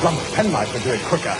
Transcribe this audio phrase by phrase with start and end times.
[0.00, 1.36] blunt penknife would do it quicker.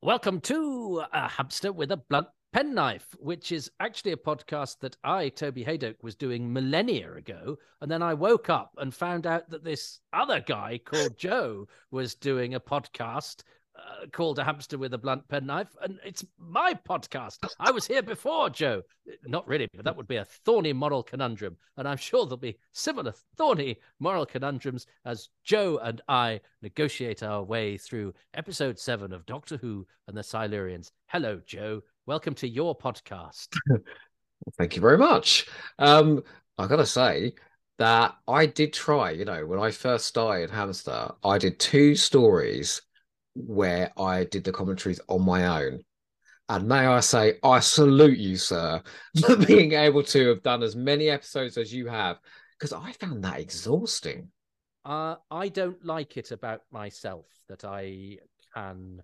[0.00, 5.28] Welcome to A Hamster with a Blunt Penknife, which is actually a podcast that I,
[5.28, 7.58] Toby Hadoke, was doing millennia ago.
[7.82, 12.14] And then I woke up and found out that this other guy called Joe was
[12.14, 13.42] doing a podcast
[13.76, 15.74] uh, called A Hamster with a Blunt Penknife.
[15.82, 17.38] And it's my podcast.
[17.58, 18.82] I was here before, Joe.
[19.26, 21.56] Not really, but that would be a thorny moral conundrum.
[21.76, 27.42] And I'm sure there'll be similar thorny moral conundrums as Joe and I negotiate our
[27.42, 30.90] way through episode seven of Doctor Who and the Silurians.
[31.06, 31.82] Hello, Joe.
[32.06, 33.48] Welcome to your podcast.
[34.58, 35.46] Thank you very much.
[35.78, 36.22] Um,
[36.58, 37.34] I gotta say
[37.78, 42.82] that I did try, you know, when I first started Hamster, I did two stories
[43.34, 45.82] where I did the commentaries on my own.
[46.48, 48.82] And may I say, I salute you, sir,
[49.26, 52.18] for being able to have done as many episodes as you have,
[52.58, 54.28] because I found that exhausting.
[54.84, 58.18] Uh, I don't like it about myself that I
[58.54, 59.02] can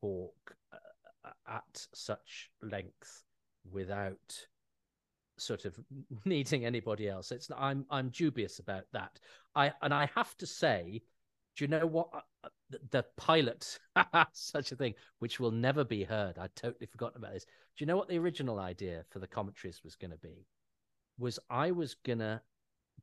[0.00, 3.24] talk uh, at such length
[3.70, 4.46] without
[5.38, 5.78] sort of
[6.24, 7.32] needing anybody else.
[7.32, 9.18] It's I'm I'm dubious about that.
[9.54, 11.02] I and I have to say,
[11.58, 12.08] do you know what
[12.70, 13.78] the, the pilot
[14.32, 16.38] such a thing which will never be heard?
[16.38, 17.44] I totally forgotten about this.
[17.44, 20.46] Do you know what the original idea for the commentaries was going to be?
[21.18, 22.40] Was I was gonna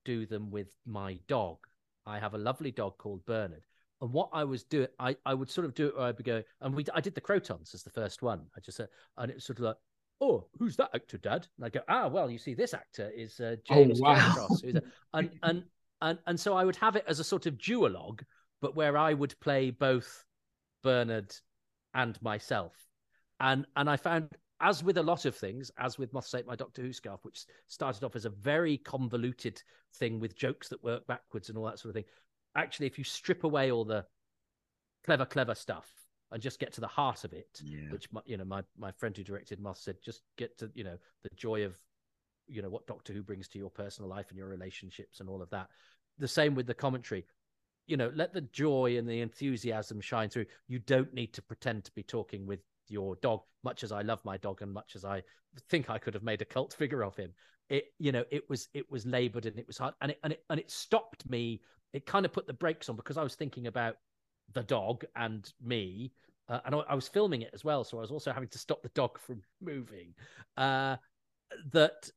[0.06, 1.58] do them with my dog.
[2.06, 3.66] I have a lovely dog called Bernard.
[4.02, 6.24] And what I was doing, I, I would sort of do it where I'd be
[6.24, 8.42] going, and we I did the Krotons as the first one.
[8.56, 9.78] I just said, and it was sort of like,
[10.22, 11.48] oh, who's that actor, Dad?
[11.58, 14.34] And I go, ah, well, you see, this actor is uh, James Oh, wow.
[14.34, 14.82] Cross, who's a,
[15.14, 15.64] and and
[16.02, 18.22] and and so I would have it as a sort of duologue,
[18.66, 20.26] but where I would play both
[20.82, 21.36] Bernard
[21.94, 22.74] and myself,
[23.40, 24.30] and and I found.
[24.62, 27.46] As with a lot of things, as with Moths Ate My Doctor Who scarf, which
[27.68, 29.62] started off as a very convoluted
[29.98, 32.06] thing with jokes that work backwards and all that sort of thing,
[32.56, 34.06] actually, if you strip away all the
[35.04, 35.92] clever, clever stuff
[36.32, 37.92] and just get to the heart of it, Yeah.
[37.92, 40.86] which my, you know, my my friend who directed Moth said, just get to you
[40.86, 41.76] know the joy of
[42.48, 45.42] you know what Doctor Who brings to your personal life and your relationships and all
[45.42, 45.68] of that.
[46.18, 47.26] The same with the commentary.
[47.88, 50.46] You know, let the joy and the enthusiasm shine through.
[50.68, 54.24] You don't need to pretend to be talking with your dog, much as I love
[54.26, 55.24] my dog and much as I
[55.70, 57.32] think I could have made a cult figure of him.
[57.70, 60.34] It, you know, it was it was labored and it was hard, and it and
[60.34, 61.62] it and it stopped me.
[61.94, 63.96] It kind of put the brakes on because I was thinking about
[64.54, 66.12] the dog and me,
[66.50, 68.60] uh, and I, I was filming it as well, so I was also having to
[68.60, 70.14] stop the dog from moving.
[70.58, 70.98] Uh,
[71.72, 72.10] that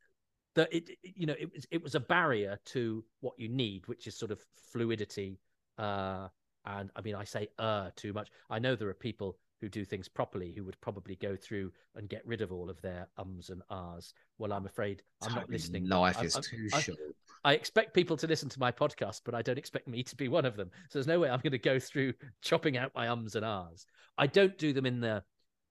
[0.54, 4.06] that it- you know it was it was a barrier to what you need, which
[4.06, 4.40] is sort of
[4.72, 5.38] fluidity.
[5.78, 6.28] Uh,
[6.66, 8.30] and I mean, I say uh too much.
[8.50, 12.08] I know there are people who do things properly who would probably go through and
[12.08, 14.12] get rid of all of their ums and ahs.
[14.38, 15.86] Well, I'm afraid I'm not listening.
[15.88, 16.98] Life I'm- is I'm- too I- short.
[17.44, 20.26] I expect people to listen to my podcast, but I don't expect me to be
[20.28, 20.70] one of them.
[20.90, 22.12] So there's no way I'm going to go through
[22.42, 23.86] chopping out my ums and ahs.
[24.18, 25.22] I don't do them in the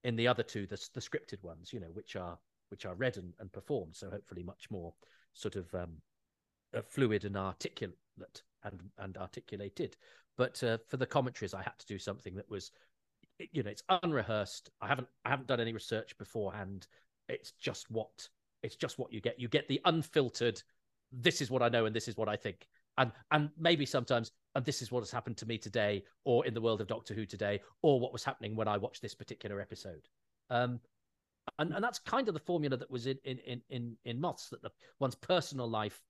[0.03, 3.17] in the other two, the, the scripted ones, you know, which are which are read
[3.17, 3.95] and, and performed.
[3.95, 4.93] So hopefully much more
[5.33, 6.01] sort of um,
[6.73, 9.95] uh, fluid and articulate and and articulated.
[10.37, 12.71] But uh, for the commentaries, I had to do something that was,
[13.51, 14.69] you know, it's unrehearsed.
[14.81, 16.87] I haven't I haven't done any research beforehand.
[17.27, 18.29] It's just what
[18.63, 19.39] it's just what you get.
[19.39, 20.61] You get the unfiltered.
[21.11, 22.67] This is what I know, and this is what I think,
[22.97, 26.53] and and maybe sometimes, and this is what has happened to me today, or in
[26.53, 29.61] the world of Doctor Who today, or what was happening when I watched this particular
[29.61, 30.07] episode.
[30.49, 30.79] Um,
[31.59, 34.49] and and that's kind of the formula that was in in in in, in Moths
[34.49, 36.01] that the one's personal life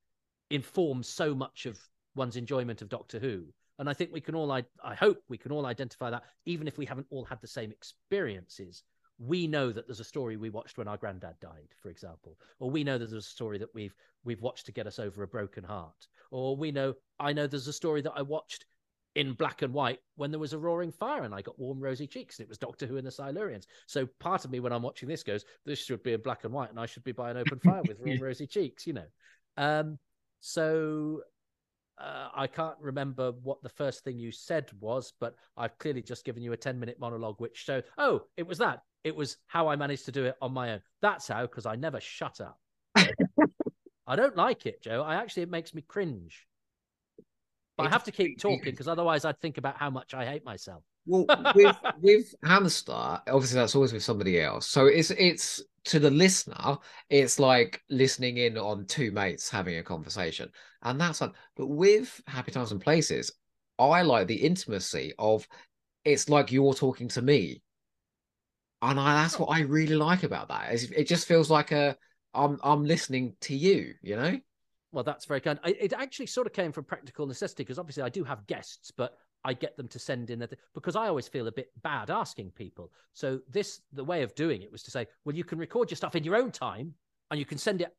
[0.49, 1.79] informs so much of
[2.17, 3.45] one's enjoyment of Doctor Who.
[3.79, 6.67] And I think we can all, I, I hope we can all identify that, even
[6.67, 8.83] if we haven't all had the same experiences.
[9.19, 12.69] We know that there's a story we watched when our granddad died, for example, or
[12.69, 15.27] we know that there's a story that we've we've watched to get us over a
[15.27, 18.65] broken heart, or we know I know there's a story that I watched
[19.17, 22.05] in black and white when there was a roaring fire and I got warm rosy
[22.05, 23.65] cheeks and it was Doctor Who and the Silurians.
[23.87, 26.53] So part of me when I'm watching this goes, this should be in black and
[26.53, 29.07] white and I should be by an open fire with warm rosy cheeks, you know.
[29.57, 29.97] Um,
[30.39, 31.21] so
[31.99, 36.25] uh, I can't remember what the first thing you said was, but I've clearly just
[36.25, 38.81] given you a 10 minute monologue, which showed, oh, it was that.
[39.03, 40.81] It was how I managed to do it on my own.
[41.01, 42.59] That's how, because I never shut up.
[44.07, 45.01] I don't like it, Joe.
[45.01, 46.45] I actually, it makes me cringe.
[47.77, 50.43] But I have to keep talking because otherwise I'd think about how much I hate
[50.43, 50.83] myself.
[51.05, 52.91] Well, with with Hamster,
[53.27, 54.67] obviously that's always with somebody else.
[54.67, 56.77] So it's it's to the listener,
[57.09, 60.49] it's like listening in on two mates having a conversation,
[60.81, 61.33] and that's fun.
[61.55, 63.31] But with Happy Times and Places,
[63.79, 65.47] I like the intimacy of
[66.05, 67.61] it's like you're talking to me,
[68.81, 69.45] and I, that's oh.
[69.45, 70.73] what I really like about that.
[70.73, 71.97] Is it just feels like a
[72.33, 74.39] I'm I'm listening to you, you know.
[74.91, 75.59] Well, that's very kind.
[75.63, 78.91] I, it actually sort of came from practical necessity because obviously I do have guests,
[78.95, 82.09] but I get them to send in that because I always feel a bit bad
[82.09, 82.91] asking people.
[83.13, 85.95] So this the way of doing it was to say, well, you can record your
[85.95, 86.93] stuff in your own time
[87.31, 87.93] and you can send it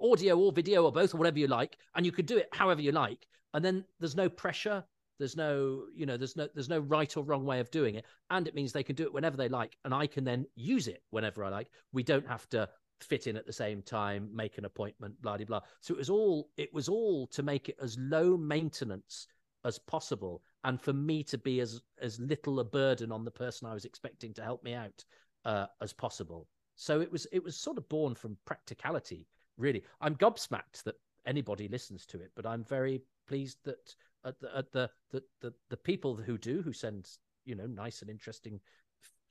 [0.00, 2.82] audio or video or both or whatever you like, and you could do it however
[2.82, 3.26] you like.
[3.54, 4.84] And then there's no pressure.
[5.18, 8.04] There's no, you know, there's no there's no right or wrong way of doing it.
[8.30, 10.88] And it means they can do it whenever they like, and I can then use
[10.88, 11.68] it whenever I like.
[11.92, 12.68] We don't have to
[13.00, 15.60] fit in at the same time, make an appointment, blah blah blah.
[15.80, 19.28] So it was all it was all to make it as low maintenance
[19.64, 23.68] as possible, and for me to be as as little a burden on the person
[23.68, 25.04] I was expecting to help me out
[25.44, 26.48] uh, as possible.
[26.76, 29.84] So it was it was sort of born from practicality, really.
[30.00, 30.96] I'm gobsmacked that
[31.26, 33.94] anybody listens to it, but I'm very pleased that
[34.24, 37.08] at the at the the the, the people who do who send
[37.44, 38.60] you know nice and interesting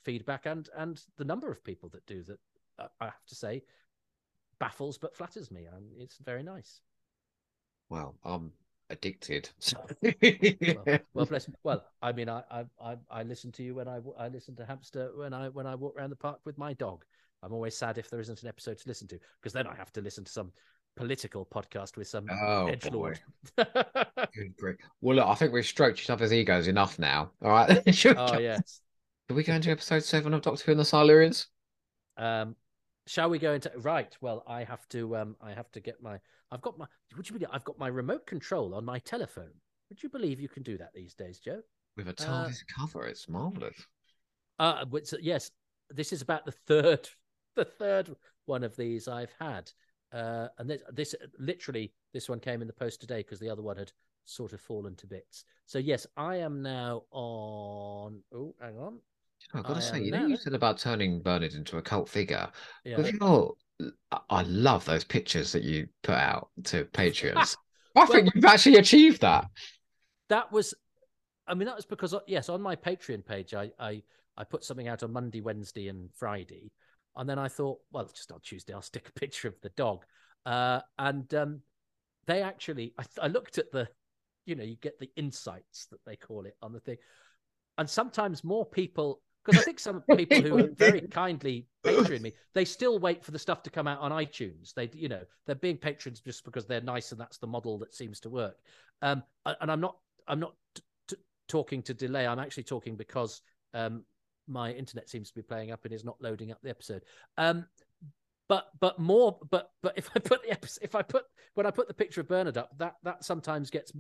[0.04, 2.40] feedback and and the number of people that do that
[3.00, 3.64] I have to say,
[4.60, 5.66] baffles but flatters me.
[5.66, 6.82] and it's very nice.
[7.90, 8.52] Well, I'm
[8.94, 9.50] addicted.
[9.74, 11.50] well, well, bless.
[11.64, 12.44] Well, I mean, I,
[12.82, 15.76] I I listen to you when I I listen to Hamster when I when I
[15.76, 17.04] walk around the park with my dog.
[17.44, 19.92] I'm always sad if there isn't an episode to listen to because then I have
[19.94, 20.54] to listen to some
[20.96, 23.20] political podcast with some oh, edge lord.
[23.58, 27.32] well, look, I think we've stroked each other's egos enough now.
[27.42, 28.06] All right.
[28.18, 28.82] oh yes.
[29.30, 31.48] Are we going to episode seven of Doctor Who and the Silurians?
[32.18, 32.56] Um,
[33.08, 34.16] shall we go into right?
[34.22, 35.18] Well, I have to.
[35.18, 36.20] Um, I have to get my.
[36.54, 36.86] I've got my.
[37.18, 39.52] Would you believe I've got my remote control on my telephone?
[39.90, 41.62] Would you believe you can do that these days, Joe?
[41.98, 43.76] With a TARDIS uh, cover, it's marvelous.
[44.60, 45.52] Uh, but, yes,
[45.90, 47.10] this is about the third,
[47.56, 48.16] the third
[48.46, 49.72] one of these I've had.
[50.12, 53.62] Uh, and this, this literally, this one came in the post today because the other
[53.62, 53.92] one had
[54.26, 55.46] sort of fallen to bits.
[55.66, 58.22] So yes, I am now on.
[58.34, 59.00] Oh, hang on.
[59.54, 62.50] I've got to say, you know, you said about turning Bernard into a cult figure.
[62.86, 62.98] Yeah.
[62.98, 63.54] With your,
[64.30, 67.58] I love those pictures that you put out to Patreons.
[67.96, 69.46] I well, think you've actually achieved that.
[70.30, 70.74] That was,
[71.48, 74.02] I mean, that was because uh, yes, on my Patreon page, I I
[74.38, 76.72] I put something out on Monday, Wednesday, and Friday,
[77.16, 80.06] and then I thought, well, just on Tuesday, I'll stick a picture of the dog,
[80.46, 81.62] uh, and um,
[82.26, 83.88] they actually, I, I looked at the,
[84.46, 86.98] you know, you get the insights that they call it on the thing,
[87.78, 92.34] and sometimes more people because I think some people who are very kindly patron me,
[92.54, 94.74] they still wait for the stuff to come out on iTunes.
[94.74, 97.94] They, you know, they're being patrons just because they're nice and that's the model that
[97.94, 98.58] seems to work.
[99.02, 99.98] Um, and I'm not,
[100.28, 101.18] I'm not t- t-
[101.48, 102.26] talking to delay.
[102.26, 103.42] I'm actually talking because
[103.74, 104.04] um,
[104.48, 107.04] my internet seems to be playing up and is not loading up the episode.
[107.38, 107.66] Um,
[108.50, 111.24] but but more but but if I put the episode, if I put
[111.54, 113.94] when I put the picture of Bernard up, that that sometimes gets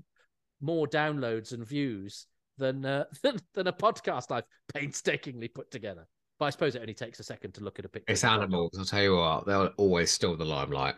[0.62, 2.28] more downloads and views
[2.58, 6.08] than, uh, than than a podcast I've painstakingly put together.
[6.40, 8.12] But I suppose it only takes a second to look at a picture.
[8.12, 8.72] It's animals.
[8.78, 10.96] I'll tell you what, they'll always steal the limelight.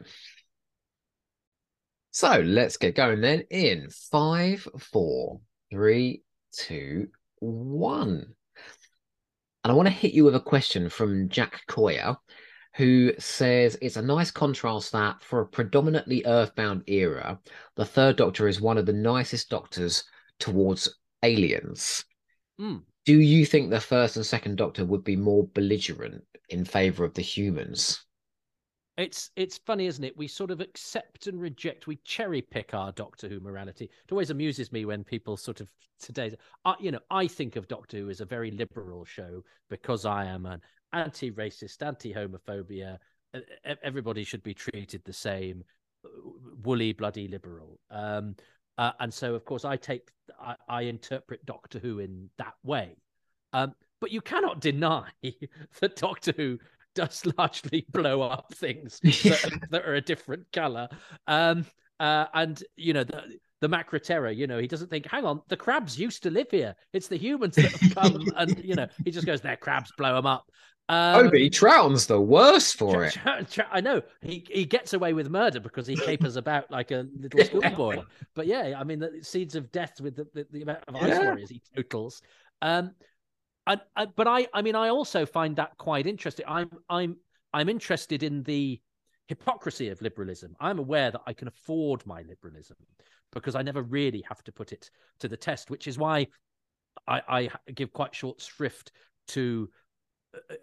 [2.11, 3.43] So let's get going then.
[3.49, 7.09] In five, four, three, two,
[7.39, 8.33] one.
[9.63, 12.15] And I want to hit you with a question from Jack Coyer,
[12.75, 17.39] who says it's a nice contrast that for a predominantly earthbound era,
[17.75, 20.03] the third doctor is one of the nicest doctors
[20.39, 22.05] towards aliens.
[22.59, 22.83] Mm.
[23.05, 27.13] Do you think the first and second Doctor would be more belligerent in favor of
[27.13, 28.03] the humans?
[28.97, 30.17] It's it's funny, isn't it?
[30.17, 31.85] We sort of accept and reject.
[31.85, 33.85] We cherry pick our Doctor Who morality.
[33.85, 37.67] It always amuses me when people sort of today, uh, you know, I think of
[37.67, 40.61] Doctor Who as a very liberal show because I am an
[40.93, 42.97] anti-racist, anti-homophobia.
[43.83, 45.63] Everybody should be treated the same.
[46.63, 47.79] Woolly, bloody liberal.
[47.91, 48.35] Um,
[48.77, 52.97] uh, and so, of course, I take, I, I, interpret Doctor Who in that way.
[53.53, 55.07] Um, but you cannot deny
[55.79, 56.59] that Doctor Who
[56.93, 60.89] does largely blow up things that, that are a different color.
[61.27, 61.65] Um,
[61.99, 65.41] uh, and, you know, the, the macra terror, you know, he doesn't think, hang on,
[65.47, 66.75] the crabs used to live here.
[66.91, 68.27] It's the humans that have come.
[68.35, 70.49] and, you know, he just goes, they're crabs, blow them up.
[70.87, 73.17] Um, Obi Troughton's the worst for it.
[73.71, 77.43] I know he he gets away with murder because he capers about like a little
[77.43, 78.03] schoolboy.
[78.35, 81.09] But yeah, I mean the seeds of death with the, the, the amount of ice
[81.09, 81.19] yeah.
[81.21, 82.21] warriors he totals.
[82.61, 82.91] Um,
[83.65, 86.45] and, I, but I I mean I also find that quite interesting.
[86.47, 87.17] I'm I'm
[87.51, 88.79] I'm interested in the
[89.27, 90.55] hypocrisy of liberalism.
[90.59, 92.77] I'm aware that I can afford my liberalism
[93.31, 96.27] because I never really have to put it to the test, which is why
[97.07, 98.91] I, I give quite short shrift
[99.29, 99.69] to
[100.35, 100.55] uh,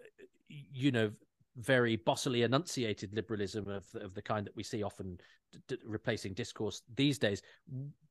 [0.71, 1.11] you know,
[1.57, 5.19] very bossily enunciated liberalism of of the kind that we see often
[5.67, 7.41] d- replacing discourse these days.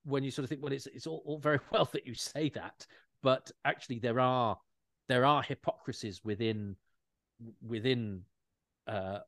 [0.05, 2.49] When you sort of think, well, it's it's all, all very well that you say
[2.51, 2.87] that,
[3.23, 4.57] but actually there are
[5.09, 6.77] there are hypocrisies within
[7.67, 8.23] within
[8.87, 9.19] uh,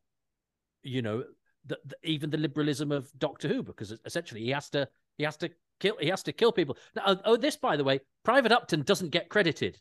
[0.83, 1.25] you know
[1.67, 5.37] the, the, even the liberalism of Doctor Who, because essentially he has to he has
[5.39, 6.77] to kill he has to kill people.
[6.95, 9.81] Now, oh, oh this by the way, Private Upton doesn't get credited,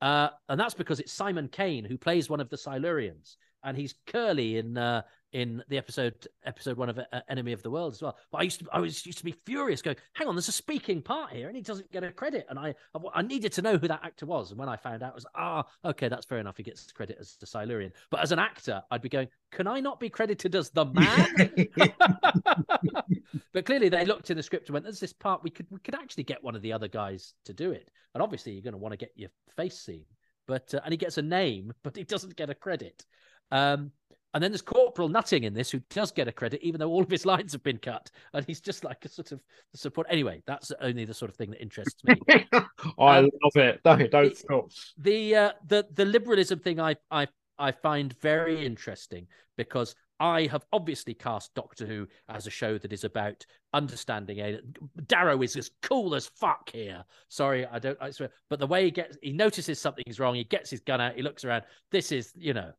[0.00, 3.94] uh, and that's because it's Simon Cain who plays one of the Silurians, and he's
[4.06, 8.02] Curly in uh, in the episode episode one of uh, Enemy of the World as
[8.02, 8.16] well.
[8.32, 10.52] But I used to I was used to be furious, going, "Hang on, there's a
[10.52, 12.74] speaking part here, and he doesn't get a credit." And I
[13.14, 15.26] I needed to know who that actor was, and when I found out, I was
[15.34, 16.56] ah, okay, that's fair enough.
[16.56, 19.80] He gets credit as the Silurian, but as an actor, I'd be going, "Can I
[19.80, 21.68] not be credited as the man?"
[23.52, 25.80] but clearly, they looked in the script and went, "There's this part we could we
[25.80, 28.72] could actually get one of the other guys to do it." And obviously, you're going
[28.72, 30.04] to want to get your face seen,
[30.46, 33.04] but uh, and he gets a name, but he doesn't get a credit.
[33.50, 33.92] Um,
[34.34, 37.02] and then there's Corporal Nutting in this, who does get a credit, even though all
[37.02, 39.40] of his lines have been cut, and he's just like a sort of
[39.74, 40.06] support.
[40.10, 42.14] Anyway, that's only the sort of thing that interests me.
[42.98, 43.80] I um, love it.
[43.84, 44.70] No, don't the, stop.
[44.98, 47.26] The uh, the the liberalism thing, I I
[47.58, 52.92] I find very interesting because I have obviously cast Doctor Who as a show that
[52.92, 54.58] is about understanding a
[55.06, 57.04] Darrow is as cool as fuck here.
[57.28, 58.30] Sorry, I don't I swear.
[58.50, 61.22] But the way he gets he notices something's wrong, he gets his gun out, he
[61.22, 61.64] looks around.
[61.90, 62.72] This is, you know,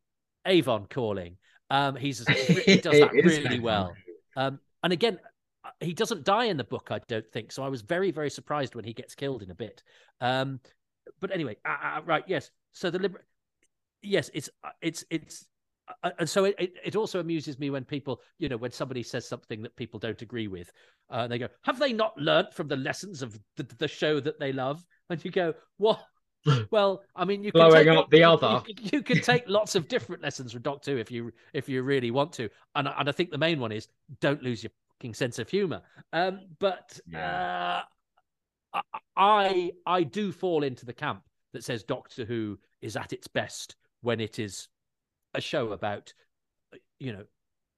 [0.46, 1.36] Avon calling.
[1.70, 2.26] Um, he's
[2.66, 3.94] he does that really well.
[4.36, 5.18] Um, and again,
[5.64, 7.52] uh, he doesn't die in the book, I don't think.
[7.52, 9.82] So I was very, very surprised when he gets killed in a bit.
[10.20, 10.60] Um,
[11.20, 12.50] but anyway, uh, uh, right, yes.
[12.72, 13.24] So the liber-
[14.02, 15.46] yes, it's uh, it's it's.
[16.04, 16.54] Uh, and so it,
[16.84, 20.22] it, also amuses me when people, you know, when somebody says something that people don't
[20.22, 20.70] agree with,
[21.10, 24.38] uh, they go, "Have they not learnt from the lessons of the, the show that
[24.38, 26.00] they love?" And you go, "What?
[26.70, 28.62] well, I mean, you can take, up the other.
[28.66, 31.82] You, you, can take lots of different lessons from Doctor Who if you if you
[31.82, 33.88] really want to, and and I think the main one is
[34.20, 35.82] don't lose your fucking sense of humor.
[36.12, 37.82] Um, but yeah.
[38.74, 38.80] uh,
[39.16, 43.76] I I do fall into the camp that says Doctor Who is at its best
[44.00, 44.68] when it is
[45.34, 46.12] a show about
[46.98, 47.24] you know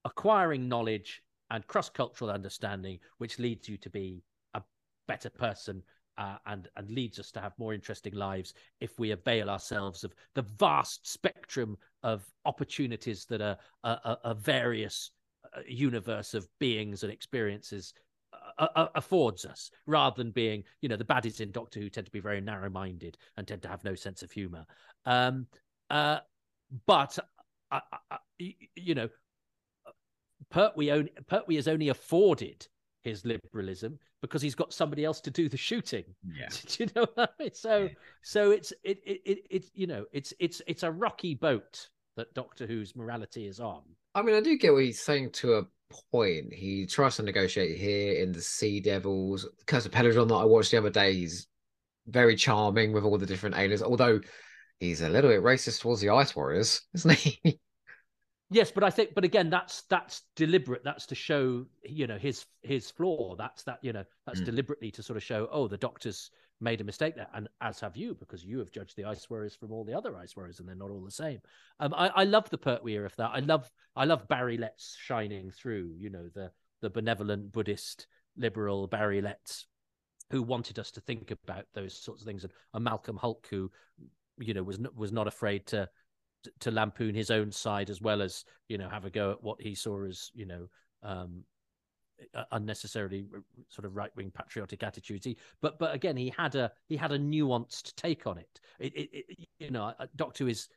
[0.05, 4.23] acquiring knowledge and cross cultural understanding, which leads you to be
[4.55, 4.63] a
[5.07, 5.83] better person
[6.19, 10.15] uh, and and leads us to have more interesting lives if we avail ourselves of
[10.35, 15.11] the vast spectrum of opportunities that a, a, various
[15.57, 17.95] uh, universe of beings and experiences
[18.59, 22.07] uh, uh, affords us, rather than being, you know, the baddies in Doctor Who tend
[22.07, 24.67] to be very narrow-minded and tend to have no sense of humor.
[25.07, 25.47] Um,
[25.91, 26.19] uh,
[26.87, 27.19] but
[28.39, 29.09] you know,
[30.51, 32.67] Pertwee, only, Pertwee is only afforded
[33.03, 36.05] his liberalism because he's got somebody else to do the shooting.
[36.25, 36.49] Yeah.
[36.67, 37.55] do you know what I mean?
[37.55, 37.89] So
[38.23, 42.33] so it's it it it, it you know it's it's it's a rocky boat that
[42.35, 43.83] Doctor Who's morality is on.
[44.15, 45.63] I mean, I do get what he's saying to a
[46.11, 46.53] point.
[46.53, 49.49] He tries to negotiate here in the Sea Devils.
[49.67, 51.47] Curse of Peladon that I watched the other day, he's
[52.07, 54.21] very charming with all the different aliens, although
[54.81, 57.61] he's a little bit racist towards the Ice Warriors, isn't he?
[58.53, 60.85] Yes, but I think, but again, that's that's deliberate.
[60.85, 63.35] That's to show, you know, his his flaw.
[63.37, 64.45] That's that, you know, that's mm.
[64.45, 66.31] deliberately to sort of show, oh, the doctor's
[66.61, 69.55] made a mistake there, and as have you, because you have judged the ice warriors
[69.55, 71.41] from all the other ice warriors, and they're not all the same.
[71.81, 73.31] Um, I, I love the Pertwee of that.
[73.35, 75.95] I love I love Barry Letts shining through.
[75.99, 78.07] You know, the the benevolent Buddhist
[78.37, 79.67] liberal Barry Letts,
[80.31, 83.71] who wanted us to think about those sorts of things, and, and Malcolm Hulke, who
[84.39, 85.89] you know was was not afraid to
[86.61, 89.61] to lampoon his own side as well as you know have a go at what
[89.61, 90.69] he saw as you know
[91.03, 91.45] um,
[92.53, 93.27] unnecessarily
[93.69, 95.27] sort of right wing patriotic attitudes.
[95.27, 98.61] He, but but again, he had a he had a nuanced take on it.
[98.79, 100.69] It, it, it you know, Doctor is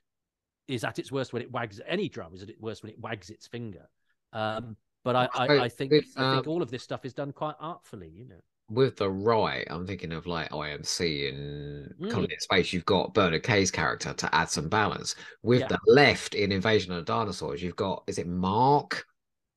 [0.68, 2.34] is at its worst when it wags any drum.
[2.34, 3.88] Is at its worst when it wags its finger.
[4.34, 7.56] Um, but I, I, I think I think all of this stuff is done quite
[7.60, 8.10] artfully.
[8.10, 12.12] You know with the right, I'm thinking of like IMC and mm.
[12.12, 12.74] Colony Space.
[12.74, 15.16] You've got Bernard Kay's character to add some balance.
[15.44, 15.68] With yeah.
[15.68, 19.06] the left in Invasion of the Dinosaurs, you've got is it Mark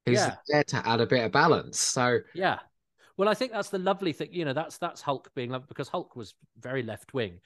[0.07, 0.37] who's yeah.
[0.49, 1.81] there to add a bit of balance.
[1.81, 2.59] So yeah,
[3.17, 4.29] well, I think that's the lovely thing.
[4.33, 7.41] You know, that's that's Hulke being loved because Hulke was very left wing,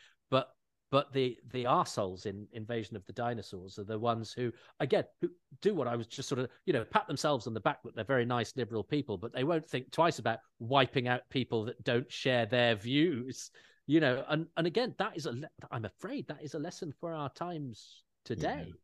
[0.93, 5.31] but the the arseholes in Invasion of the Dinosaurs are the ones who, again, who
[5.63, 7.97] do what I was just sort of, you know, pat themselves on the back that
[7.97, 11.83] they're very nice liberal people, but they won't think twice about wiping out people that
[11.83, 13.51] don't share their views.
[13.87, 15.35] You know, and and again, that is a.
[15.71, 18.67] I'm afraid that is a lesson for our times today.
[18.67, 18.75] Yeah.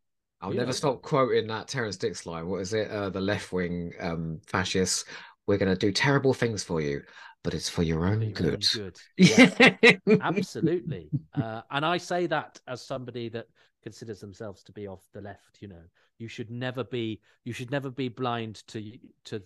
[0.40, 0.72] I'll never know?
[0.72, 2.48] stop quoting that Terrance Dicks line.
[2.48, 2.90] What is it?
[2.90, 5.04] Uh, the left wing um, fascists.
[5.46, 7.02] We're going to do terrible things for you,
[7.44, 8.64] but it's for your own for your good.
[8.76, 8.96] Own good.
[9.16, 11.10] Yeah, absolutely.
[11.34, 13.46] Uh, and I say that as somebody that
[13.82, 15.58] considers themselves to be off the left.
[15.60, 15.82] You know,
[16.18, 18.92] you should never be you should never be blind to
[19.26, 19.42] to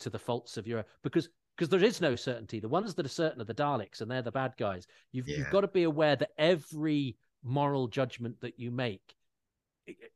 [0.00, 2.60] to the faults of your because because there is no certainty.
[2.60, 4.86] The ones that are certain are the Daleks, and they're the bad guys.
[5.12, 5.38] You've yeah.
[5.38, 9.14] you've got to be aware that every moral judgment that you make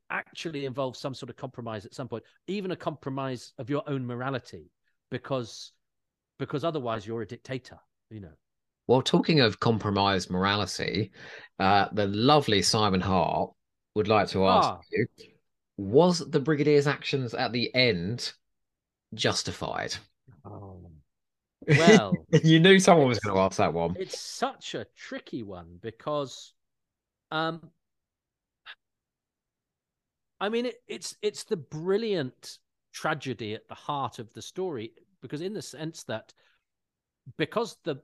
[0.09, 4.05] actually involves some sort of compromise at some point, even a compromise of your own
[4.05, 4.71] morality,
[5.09, 5.71] because
[6.39, 8.33] because otherwise you're a dictator, you know.
[8.87, 11.11] Well, talking of compromised morality,
[11.59, 13.51] uh, the lovely Simon Hart
[13.95, 14.79] would like to ask ah.
[14.91, 15.07] you:
[15.77, 18.33] Was the Brigadier's actions at the end
[19.13, 19.95] justified?
[20.45, 20.81] Oh.
[21.67, 22.13] Well,
[22.43, 23.95] you knew someone was going to ask that one.
[23.97, 26.53] It's such a tricky one because,
[27.31, 27.69] um,
[30.39, 32.59] I mean, it, it's it's the brilliant
[32.93, 34.91] tragedy at the heart of the story
[35.23, 36.31] because, in the sense that,
[37.37, 37.95] because the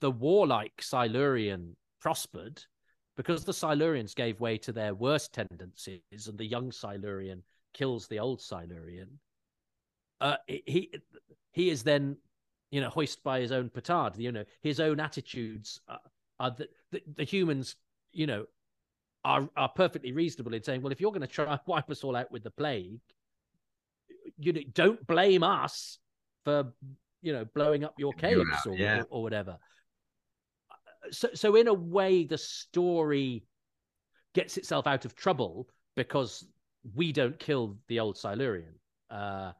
[0.00, 2.60] the warlike Silurian prospered,
[3.16, 8.18] because the Silurians gave way to their worst tendencies, and the young Silurian kills the
[8.18, 9.20] old Silurian.
[10.20, 10.90] Uh, he
[11.52, 12.16] he is then,
[12.70, 14.16] you know, hoisted by his own petard.
[14.16, 16.00] You know, his own attitudes are,
[16.40, 17.76] are the, the, the humans,
[18.12, 18.46] you know,
[19.24, 22.02] are are perfectly reasonable in saying, well, if you're going to try and wipe us
[22.02, 23.00] all out with the plague,
[24.38, 25.98] you know, don't blame us
[26.46, 26.72] for
[27.22, 29.00] you know blowing up your caves or, yeah.
[29.00, 29.58] or, or whatever.
[31.10, 33.44] So, so in a way, the story
[34.32, 36.46] gets itself out of trouble because
[36.94, 38.74] we don't kill the old Silurian.
[39.10, 39.52] Uh,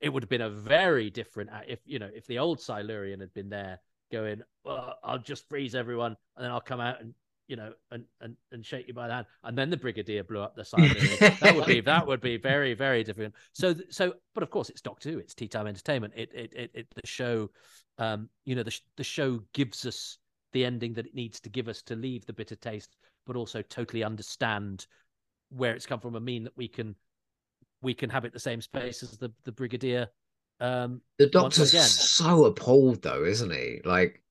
[0.00, 3.32] it would have been a very different if you know if the old Silurian had
[3.34, 7.14] been there going, well, I'll just freeze everyone and then I'll come out and
[7.50, 10.40] you know, and and and shake you by the hand, and then the brigadier blew
[10.40, 10.88] up the side.
[11.40, 13.34] that would be that would be very very different.
[13.52, 15.18] So so, but of course, it's Doctor Who.
[15.18, 16.14] It's tea time entertainment.
[16.16, 17.50] It it it, it the show,
[17.98, 20.18] um, you know, the the show gives us
[20.52, 22.96] the ending that it needs to give us to leave the bitter taste,
[23.26, 24.86] but also totally understand
[25.50, 26.94] where it's come from and mean that we can
[27.82, 30.08] we can have it the same space as the the brigadier.
[30.60, 33.80] Um, the Doctor's so appalled though, isn't he?
[33.84, 34.22] Like,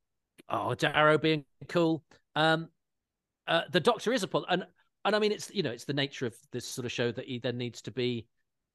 [0.48, 2.02] oh, Darrow being cool.
[2.38, 2.70] Um,
[3.50, 4.64] uh, the Doctor is a and
[5.04, 7.26] and I mean it's you know it's the nature of this sort of show that
[7.26, 8.28] he then needs to be.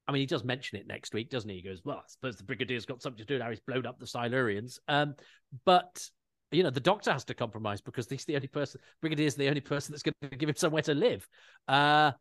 [0.07, 1.55] I mean, he does mention it next week, doesn't he?
[1.55, 3.49] He goes, "Well, I suppose the Brigadier's got something to do now.
[3.49, 5.15] He's blown up the Silurians." Um,
[5.65, 6.07] but
[6.51, 8.81] you know, the Doctor has to compromise because he's the only person.
[9.03, 11.27] Brigadier's the only person that's going to give him somewhere to live.
[11.67, 12.11] Uh,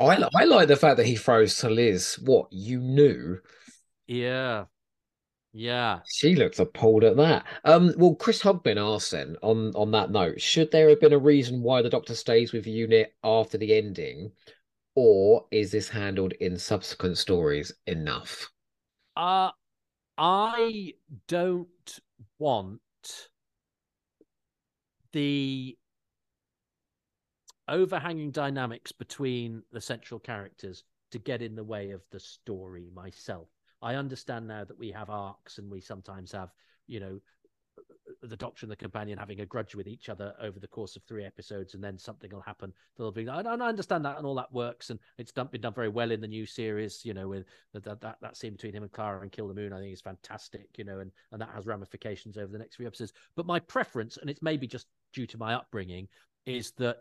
[0.00, 3.38] I I like the fact that he throws to Liz what you knew.
[4.06, 4.64] Yeah,
[5.52, 6.00] yeah.
[6.08, 7.44] She looks appalled at that.
[7.64, 11.18] Um, well, Chris Hugbin asked then on on that note, should there have been a
[11.18, 14.32] reason why the Doctor stays with Unit after the ending,
[14.94, 18.50] or is this handled in subsequent stories enough?
[19.16, 19.50] Uh
[20.18, 20.94] I
[21.28, 22.00] don't
[22.38, 22.80] want
[25.12, 25.76] the
[27.68, 33.48] overhanging dynamics between the central characters to get in the way of the story myself.
[33.82, 36.50] I understand now that we have arcs and we sometimes have,
[36.86, 37.20] you know,
[38.22, 41.02] the doctor and the companion having a grudge with each other over the course of
[41.02, 42.72] three episodes, and then something will happen.
[42.96, 45.74] They'll be, and I understand that, and all that works, and it's done, been done
[45.74, 47.04] very well in the new series.
[47.04, 49.72] You know, with that that, that scene between him and Clara and Kill the Moon,
[49.72, 50.68] I think is fantastic.
[50.76, 53.12] You know, and and that has ramifications over the next few episodes.
[53.34, 56.08] But my preference, and it's maybe just due to my upbringing,
[56.46, 56.98] is that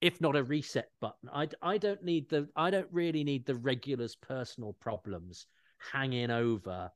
[0.00, 3.54] if not a reset button, I I don't need the I don't really need the
[3.54, 5.46] regulars' personal problems
[5.92, 6.90] hanging over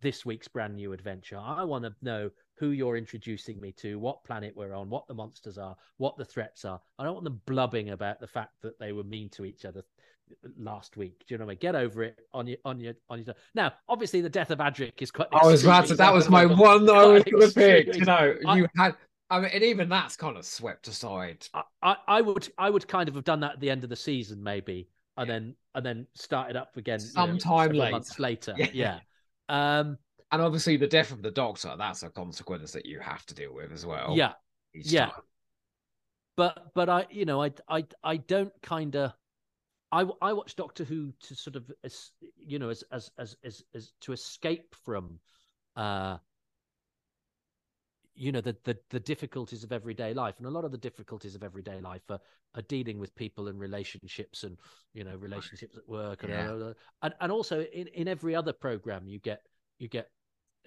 [0.00, 1.38] this week's brand new adventure.
[1.38, 5.14] I want to know who you're introducing me to, what planet we're on, what the
[5.14, 6.80] monsters are, what the threats are.
[6.98, 9.82] I don't want them blubbing about the fact that they were mean to each other
[10.58, 11.24] last week.
[11.26, 11.58] Do you know what I mean?
[11.60, 13.34] Get over it on your on your on your.
[13.54, 15.28] Now, obviously, the death of Adric is quite.
[15.32, 15.94] I was about to.
[15.94, 17.94] That was my one that I was going to pick.
[17.94, 18.96] You know, you I, had.
[19.30, 21.46] I mean, and even that's kind of swept aside.
[21.52, 23.90] I, I, I would I would kind of have done that at the end of
[23.90, 27.92] the season, maybe and then and then started up again sometime you know, later.
[27.92, 28.54] months later.
[28.56, 28.68] Yeah.
[28.72, 28.98] yeah.
[29.48, 29.98] Um,
[30.30, 33.54] and obviously the death of the doctor, that's a consequence that you have to deal
[33.54, 34.14] with as well.
[34.16, 34.32] Yeah.
[34.74, 35.06] Yeah.
[35.06, 35.22] Time.
[36.36, 39.12] But but I you know I I I don't kind of
[39.90, 43.64] I I watch Doctor Who to sort of as you know as as as as,
[43.74, 45.18] as to escape from
[45.76, 46.18] uh
[48.18, 51.34] you know the, the the difficulties of everyday life and a lot of the difficulties
[51.34, 52.20] of everyday life are,
[52.56, 54.58] are dealing with people and relationships and
[54.92, 56.72] you know relationships at work and yeah.
[57.02, 59.42] and, and also in, in every other program you get
[59.78, 60.10] you get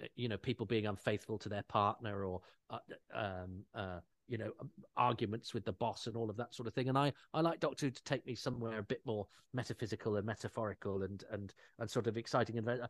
[0.02, 2.78] uh, you know people being unfaithful to their partner or uh,
[3.14, 6.72] um, uh, you know um, arguments with the boss and all of that sort of
[6.72, 10.24] thing and i i like doctor to take me somewhere a bit more metaphysical and
[10.24, 12.86] metaphorical and and and sort of exciting and uh,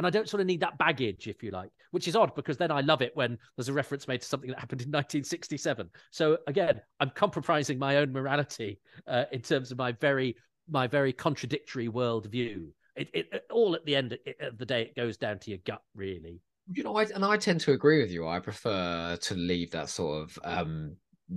[0.00, 2.56] and I don't sort of need that baggage, if you like, which is odd because
[2.56, 5.90] then I love it when there's a reference made to something that happened in 1967.
[6.10, 10.36] So again, I'm compromising my own morality uh, in terms of my very
[10.70, 12.68] my very contradictory worldview.
[12.96, 15.58] It, it, it all at the end of the day, it goes down to your
[15.66, 16.40] gut, really.
[16.72, 18.26] You know, I, and I tend to agree with you.
[18.26, 20.96] I prefer to leave that sort of um,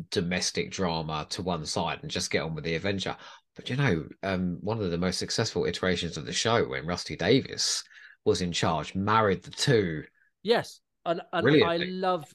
[0.09, 3.17] domestic drama to one side and just get on with the adventure.
[3.57, 7.17] But you know, um, one of the most successful iterations of the show when Rusty
[7.17, 7.83] Davies
[8.25, 10.03] was in charge, married the two.
[10.43, 12.25] Yes, and, and I love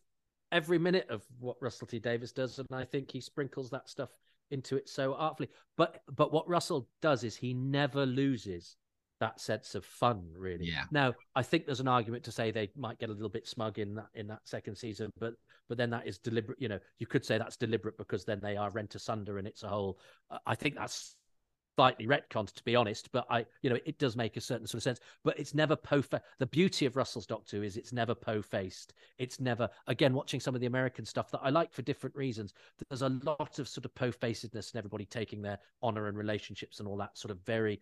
[0.53, 4.11] every minute of what Russell T Davies does, and I think he sprinkles that stuff
[4.51, 5.49] into it so artfully.
[5.77, 8.77] But but what Russell does is he never loses
[9.21, 10.67] that sense of fun, really.
[10.67, 10.85] Yeah.
[10.91, 13.79] Now I think there's an argument to say they might get a little bit smug
[13.79, 15.35] in that in that second season, but
[15.69, 16.61] but then that is deliberate.
[16.61, 19.63] You know, you could say that's deliberate because then they are rent asunder, and it's
[19.63, 19.99] a whole.
[20.47, 21.17] I think that's
[21.79, 24.79] slightly retconned to be honest but i you know it does make a certain sort
[24.79, 24.99] of sense.
[25.23, 26.03] But it's never po
[26.41, 28.95] the beauty of russell's doctor is it's never po-faced.
[29.19, 32.53] It's never again watching some of the american stuff that i like for different reasons.
[32.89, 36.89] There's a lot of sort of po-facedness and everybody taking their honor and relationships and
[36.89, 37.81] all that sort of very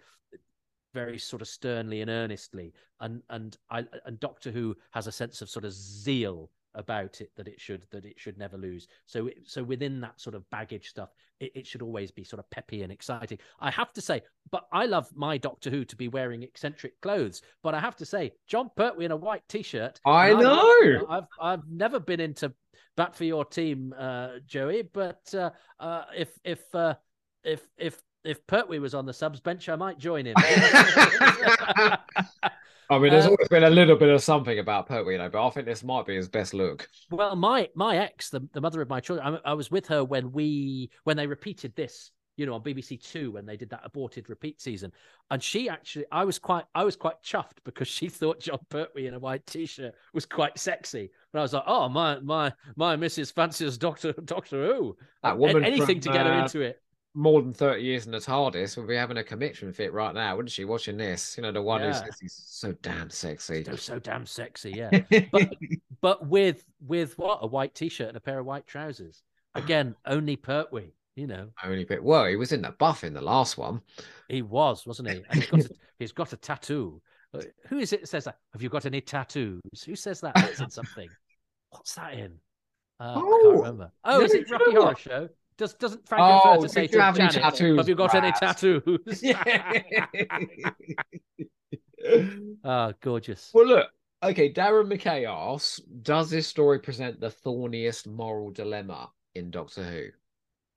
[0.92, 2.74] very sort of sternly and earnestly.
[3.00, 7.30] And and i and doctor who has a sense of sort of zeal about it
[7.36, 8.86] that it should that it should never lose.
[9.06, 11.10] So so within that sort of baggage stuff,
[11.40, 13.38] it, it, should always be sort of peppy and exciting.
[13.58, 17.42] I have to say, but I love my Doctor Who to be wearing eccentric clothes.
[17.62, 20.00] But I have to say, Jon Pertwee in a white t-shirt.
[20.06, 21.06] I know.
[21.08, 22.52] I've I've never been into
[22.96, 24.82] bat for your team, uh, Joey.
[24.82, 26.94] But uh, uh, if if uh,
[27.42, 30.36] if if if Pertwee was on the subs bench, I might join him.
[32.90, 35.28] I mean, there's Um, always been a little bit of something about Pertwee, you know,
[35.28, 36.88] but I think this might be his best look.
[37.10, 40.04] Well, my my ex, the, the mother of my children, I, I was with her
[40.04, 43.80] when we when they repeated this, you know, on BBC Two when they did that
[43.84, 44.92] aborted repeat season,
[45.30, 49.06] and she actually, I was quite I was quite chuffed because she thought Jon Pertwee
[49.06, 52.96] in a white t-shirt was quite sexy, and I was like, oh my my my
[52.96, 53.32] Mrs.
[53.32, 56.82] Fancy's Doctor Doctor Who, That woman anything from, to get her uh, into it.
[57.18, 60.36] More than 30 years in the TARDIS would be having a commitment fit right now,
[60.36, 60.66] wouldn't she?
[60.66, 63.64] Watching this, you know, the one who says he's so damn sexy.
[63.64, 64.90] So, so damn sexy, yeah.
[65.32, 65.56] but
[66.02, 69.22] but with with what a white t-shirt and a pair of white trousers.
[69.54, 71.48] Again, only Pertwee, you know.
[71.64, 72.04] Only bit.
[72.04, 73.80] Well, he was in the buff in the last one.
[74.28, 75.22] He was, wasn't he?
[75.30, 77.00] And he's got a, he's got a tattoo.
[77.32, 78.36] Uh, Who is it that says that?
[78.52, 79.62] Have you got any tattoos?
[79.86, 80.34] Who says that?
[80.34, 81.08] That's in something.
[81.70, 82.32] What's that in?
[83.00, 83.92] Uh, I Oh, can't remember.
[84.04, 84.96] Oh, is it Rocky Horror?
[84.96, 85.28] Show?
[85.58, 88.32] Does doesn't Frank Oh, refer to say to have Janet, tattoos, Have you got any
[88.32, 89.22] tattoos?
[89.22, 89.42] Yeah.
[92.64, 93.50] oh, gorgeous.
[93.54, 93.88] well, look.
[94.22, 100.06] Okay, Darren McKay asks, does this story present the thorniest moral dilemma in Doctor Who?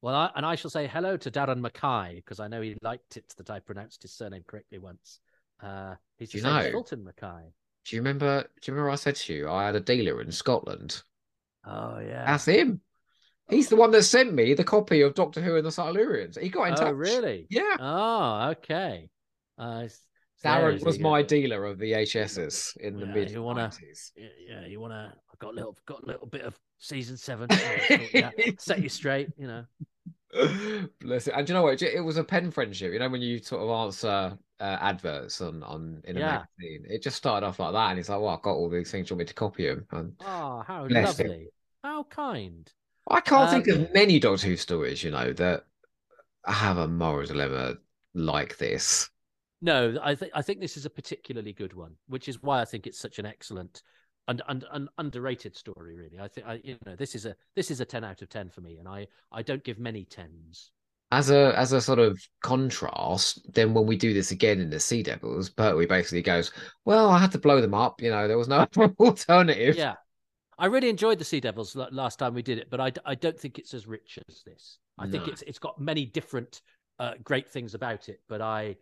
[0.02, 3.18] Well, I, and I shall say hello to Darren McKay because I know he liked
[3.18, 5.20] it that I pronounced his surname correctly once.
[5.62, 6.70] Uh, he's you know?
[6.72, 7.54] Fulton Mackay.
[7.86, 8.44] Do you remember?
[8.44, 11.02] Do you remember I said to you I had a dealer in Scotland?
[11.66, 12.26] Oh yeah.
[12.26, 12.82] That's him.
[13.50, 16.40] He's the one that sent me the copy of Doctor Who and the Silurians.
[16.40, 16.94] He got in oh touch.
[16.96, 17.48] really?
[17.50, 17.76] Yeah.
[17.80, 19.10] Oh okay.
[19.58, 19.88] Uh,
[20.44, 24.12] Darren was my dealer of VHSs in the Yeah, mid you wanna- 90s.
[24.16, 25.14] Yeah, you wanna?
[25.30, 27.48] I got a little, got a little bit of season seven.
[27.52, 29.30] I yeah, set you straight.
[29.38, 29.64] You know.
[31.02, 31.34] Bless it.
[31.36, 31.82] And do you know what?
[31.82, 32.94] It was a pen friendship.
[32.94, 36.26] You know, when you sort of answer uh, adverts on, on in a Yeah.
[36.60, 37.90] magazine, it just started off like that.
[37.90, 39.08] And he's like, Well, I've got all these things.
[39.08, 39.86] Do you want me to copy them?
[39.92, 41.28] And Oh, how Bless him.
[41.28, 41.48] lovely!
[41.84, 42.72] How kind.
[43.08, 45.66] I can't think Um, of many Doctor Who stories, you know, that
[46.46, 47.78] have a moral dilemma
[48.14, 49.10] like this.
[49.62, 52.66] No, I think I think this is a particularly good one, which is why I
[52.66, 53.84] think it's such an excellent
[54.28, 55.96] and and, and underrated story.
[55.96, 58.30] Really, I think I you know this is a this is a ten out of
[58.30, 60.72] ten for me, and I I don't give many tens.
[61.12, 64.80] As a as a sort of contrast, then when we do this again in the
[64.80, 66.52] Sea Devils, Pertwee basically goes,
[66.86, 68.68] Well, I had to blow them up, you know, there was no
[69.00, 69.76] alternative.
[69.76, 69.96] Yeah,
[70.60, 73.40] I really enjoyed the Sea Devils last time we did it, but I, I don't
[73.40, 74.80] think it's as rich as this.
[74.98, 76.62] I think it's it's got many different
[77.00, 78.76] uh, great things about it, but I,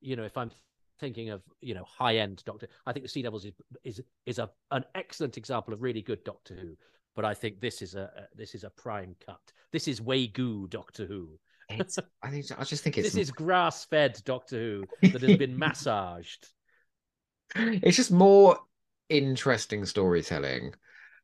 [0.00, 0.50] you know, if I'm
[0.98, 3.52] thinking of you know high end Doctor, I think the Sea Devils is
[3.84, 6.76] is is a an excellent example of really good Doctor Who.
[7.14, 9.40] But I think this is a, a this is a prime cut.
[9.72, 11.38] This is way Wagyu Doctor Who.
[11.68, 15.36] It's, I think I just think it's This is grass fed Doctor Who that has
[15.36, 16.48] been massaged.
[17.54, 18.58] it's just more
[19.10, 20.74] interesting storytelling.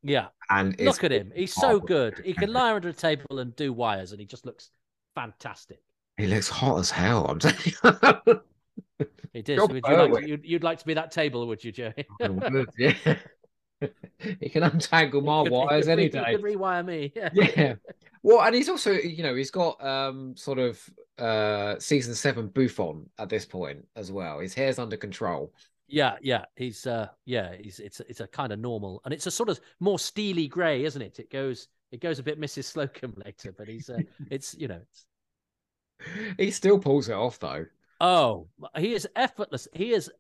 [0.03, 0.27] Yeah.
[0.51, 1.33] And Look at him.
[1.35, 2.21] He's so good.
[2.25, 4.71] He can lie under a table and do wires, and he just looks
[5.15, 5.81] fantastic.
[6.17, 8.41] He looks hot as hell, I'm telling you.
[9.37, 9.57] He does.
[9.57, 11.93] You're Would you like to, you'd, you'd like to be that table, would you, Joey?
[12.21, 12.95] Would, yeah.
[14.41, 16.37] he can untangle my could- wires any he could day.
[16.37, 17.13] rewire me.
[17.15, 17.29] Yeah.
[17.35, 17.75] Yeah.
[18.23, 20.83] Well, and he's also, you know, he's got um sort of
[21.19, 24.39] uh season seven bouffant at this point as well.
[24.39, 25.53] His hair's under control.
[25.89, 26.47] Yeah, yeah.
[26.57, 29.61] He's uh yeah, he's it's it's a kind of normal and it's a sort of
[29.81, 31.19] more steely grey, isn't it?
[31.19, 32.73] It goes it goes a bit Mrs.
[32.73, 35.07] Slocombe later, but he's uh, it's you know, it's,
[36.39, 37.67] He still pulls it off though.
[38.01, 39.69] oh, he is effortless.
[39.73, 40.11] He is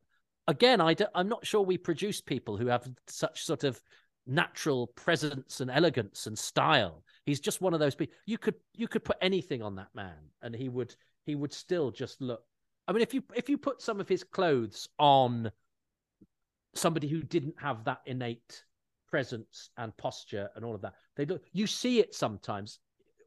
[0.46, 3.80] again, I don't, I'm not sure we produce people who have such sort of
[4.26, 7.04] natural presence and elegance and style.
[7.24, 8.16] He's just one of those people.
[8.26, 11.90] You could you could put anything on that man, and he would he would still
[11.90, 12.42] just look.
[12.88, 15.50] I mean, if you if you put some of his clothes on
[16.74, 18.64] somebody who didn't have that innate
[19.08, 21.44] presence and posture and all of that, they look.
[21.52, 22.78] You see it sometimes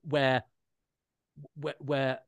[0.03, 0.43] where
[1.55, 2.19] where, where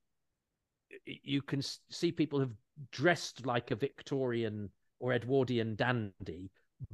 [1.05, 2.51] you can see people have
[2.91, 6.51] dressed like a Victorian or Edwardian dandy,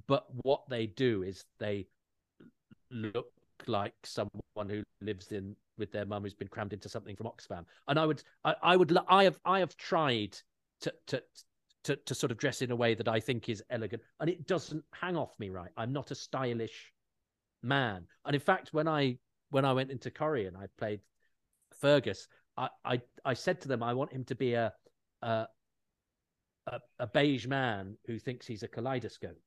[0.08, 1.88] but what they do is they
[2.92, 3.32] look
[3.66, 7.66] like someone who lives in with their mum who's been crammed into something from Oxfam.
[7.88, 10.38] And I would, I, I would, I have, I have tried
[10.82, 11.24] to, to,
[11.84, 14.48] to, to sort of dress in a way that I think is elegant, and it
[14.48, 15.72] doesn't hang off me right.
[15.78, 16.92] I'm not a stylish
[17.64, 19.18] man, and in fact, when I
[19.50, 21.00] when I went into Corrie and I played
[21.80, 24.74] Fergus, I, I, I said to them, I want him to be a,
[25.22, 25.48] a,
[26.68, 29.40] a, a beige man who thinks he's a kaleidoscope.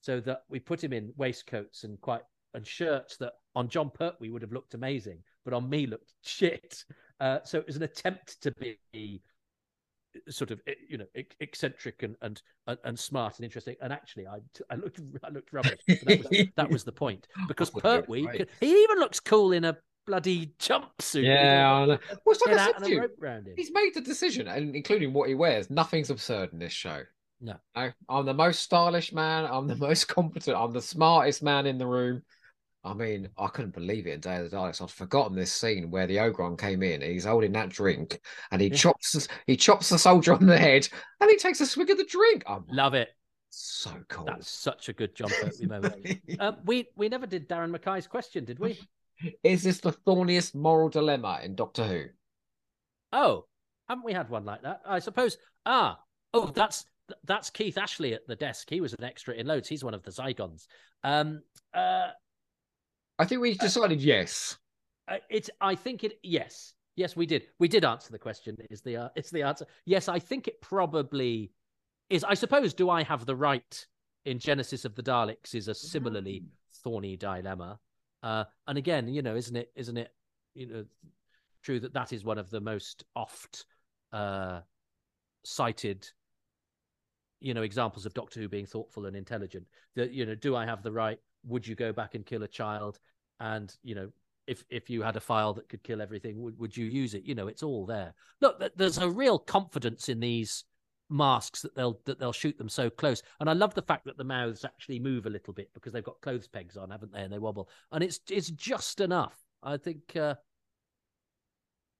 [0.00, 2.22] So that we put him in waistcoats and quite
[2.58, 6.84] and shirts that on Jon Pertwee would have looked amazing, but on me looked shit.
[7.20, 8.52] Uh, so it was an attempt to
[8.92, 9.22] be
[10.28, 11.04] sort of you know
[11.40, 12.42] eccentric and and
[12.84, 14.38] and smart and interesting and actually i
[14.70, 18.48] i looked i looked rubbish that was, that was the point because pertwee right.
[18.58, 21.22] he even looks cool in a bloody jumpsuit.
[21.22, 23.08] Yeah, well, it's like I said to you,
[23.56, 25.68] he's made the decision, and including what he wears.
[25.68, 27.02] Nothing's absurd in this show.
[27.40, 27.54] No.
[27.76, 29.46] no, I'm the most stylish man.
[29.48, 30.56] I'm the most competent.
[30.56, 32.22] I'm the smartest man in the room.
[32.88, 34.80] I mean, I couldn't believe it in Day of the Daleks.
[34.80, 37.02] I'd forgotten this scene where the Ogron came in.
[37.02, 38.18] he's holding that drink,
[38.50, 40.88] and he chops he chops the soldier on the head,
[41.20, 42.44] and he takes a swig of the drink.
[42.46, 43.10] I love it.
[43.50, 44.24] So cool.
[44.24, 45.32] That's such a good jump
[46.40, 48.78] um, we we never did Darren Mackay's question, did we?
[49.42, 52.04] Is this the thorniest moral dilemma in Doctor Who?
[53.12, 53.44] Oh,
[53.88, 54.80] haven't we had one like that?
[54.86, 55.36] I suppose.
[55.66, 55.98] Ah,
[56.32, 56.86] oh, that's
[57.24, 58.68] that's Keith Ashley at the desk.
[58.70, 59.68] He was an extra in loads.
[59.68, 60.66] He's one of the Zygons.
[61.04, 61.42] Um,
[61.74, 62.08] uh,
[63.18, 64.56] I think we decided uh, yes.
[65.08, 65.50] Uh, it's.
[65.60, 66.18] I think it.
[66.22, 67.46] Yes, yes, we did.
[67.58, 68.56] We did answer the question.
[68.70, 69.66] Is the uh, it's the answer?
[69.84, 71.52] Yes, I think it probably
[72.10, 72.24] is.
[72.24, 72.74] I suppose.
[72.74, 73.86] Do I have the right
[74.24, 75.54] in Genesis of the Daleks?
[75.54, 76.44] Is a similarly
[76.82, 77.78] thorny dilemma.
[78.22, 79.70] Uh, and again, you know, isn't it?
[79.74, 80.12] Isn't it?
[80.54, 80.84] You know,
[81.62, 83.64] true that that is one of the most oft
[84.12, 84.60] uh,
[85.44, 86.08] cited,
[87.40, 89.66] you know, examples of Doctor Who being thoughtful and intelligent.
[89.96, 91.18] That you know, do I have the right?
[91.44, 92.98] Would you go back and kill a child?
[93.40, 94.10] And you know,
[94.46, 97.24] if if you had a file that could kill everything, would would you use it?
[97.24, 98.14] You know, it's all there.
[98.40, 100.64] Look, there's a real confidence in these
[101.10, 103.22] masks that they'll that they'll shoot them so close.
[103.40, 106.04] And I love the fact that the mouths actually move a little bit because they've
[106.04, 107.22] got clothes pegs on, haven't they?
[107.22, 109.36] And they wobble, and it's it's just enough.
[109.62, 110.34] I think uh,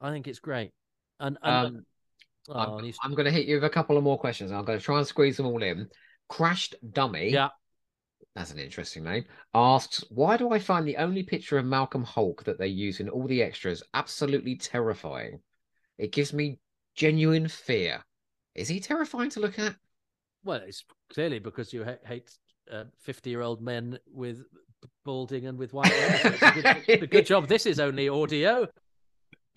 [0.00, 0.72] I think it's great.
[1.20, 1.86] And, and um,
[2.48, 4.52] oh, I'm, I'm going to hit you with a couple of more questions.
[4.52, 5.88] I'm going to try and squeeze them all in.
[6.28, 7.30] Crashed Dummy.
[7.30, 7.48] Yeah.
[8.34, 9.24] That's an interesting name.
[9.54, 13.08] Asks, why do I find the only picture of Malcolm Hulke that they use in
[13.08, 15.40] all the extras absolutely terrifying?
[15.98, 16.60] It gives me
[16.94, 18.04] genuine fear.
[18.54, 19.74] Is he terrifying to look at?
[20.44, 22.30] Well, it's clearly because you ha- hate
[23.00, 24.44] fifty-year-old uh, men with
[25.04, 26.38] balding and with white hair.
[26.38, 27.48] So a, good, a good job.
[27.48, 28.68] This is only audio.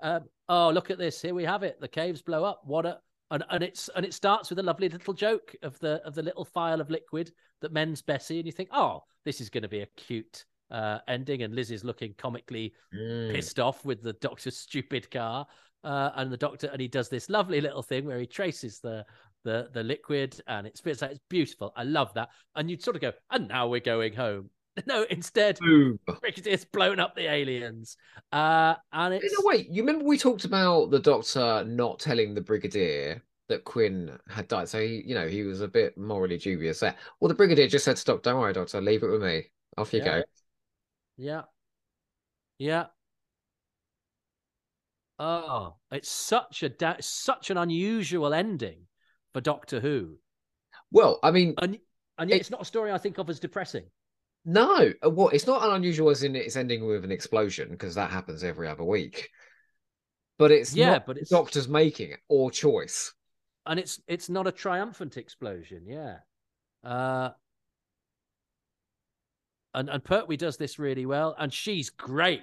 [0.00, 1.20] um, oh, look at this!
[1.20, 1.80] Here we have it.
[1.80, 2.62] The caves blow up.
[2.64, 2.98] What a
[3.32, 6.22] and, and it's and it starts with a lovely little joke of the of the
[6.22, 9.68] little phial of liquid that mends Bessie, and you think, oh, this is going to
[9.68, 11.42] be a cute uh, ending.
[11.42, 13.32] And Liz is looking comically mm.
[13.34, 15.46] pissed off with the doctor's stupid car
[15.82, 19.04] uh, and the doctor, and he does this lovely little thing where he traces the
[19.44, 21.10] the the liquid, and it spits out.
[21.10, 21.72] It's beautiful.
[21.74, 22.28] I love that.
[22.54, 24.50] And you'd sort of go, and now we're going home.
[24.86, 25.58] No, instead,
[26.22, 27.96] it's blown up the aliens.
[28.32, 29.24] Uh, and it's...
[29.24, 33.64] In a way, you remember we talked about the Doctor not telling the Brigadier that
[33.64, 34.68] Quinn had died.
[34.68, 36.94] So he, you know, he was a bit morally dubious there.
[37.20, 38.22] Well, the Brigadier just said, "Stop!
[38.22, 38.80] Don't worry, Doctor.
[38.80, 39.44] Leave it with me.
[39.76, 40.04] Off you yeah.
[40.04, 40.22] go."
[41.18, 41.42] Yeah,
[42.58, 42.86] yeah.
[45.18, 48.86] Oh, it's such a da- such an unusual ending
[49.34, 50.16] for Doctor Who.
[50.90, 51.78] Well, I mean, and
[52.18, 53.84] and yet it, it's not a story I think of as depressing.
[54.44, 57.94] No, uh, well, it's not an unusual as in it's ending with an explosion because
[57.94, 59.30] that happens every other week.
[60.38, 63.12] But it's yeah, but it's Doctor's making it or choice,
[63.66, 65.86] and it's it's not a triumphant explosion.
[65.86, 66.16] Yeah,
[66.82, 67.30] uh,
[69.74, 72.42] and and Pertwee does this really well, and she's great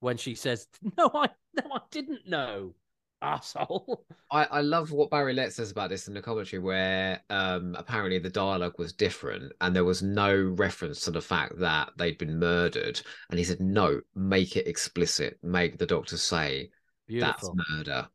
[0.00, 2.74] when she says, "No, I no, I didn't know."
[3.22, 4.04] Asshole.
[4.30, 8.18] I, I love what Barry Letts says about this in the commentary, where um, apparently
[8.18, 12.38] the dialogue was different and there was no reference to the fact that they'd been
[12.38, 13.00] murdered.
[13.30, 15.38] And he said, No, make it explicit.
[15.42, 16.70] Make the doctor say
[17.06, 17.54] Beautiful.
[17.54, 18.08] that's murder.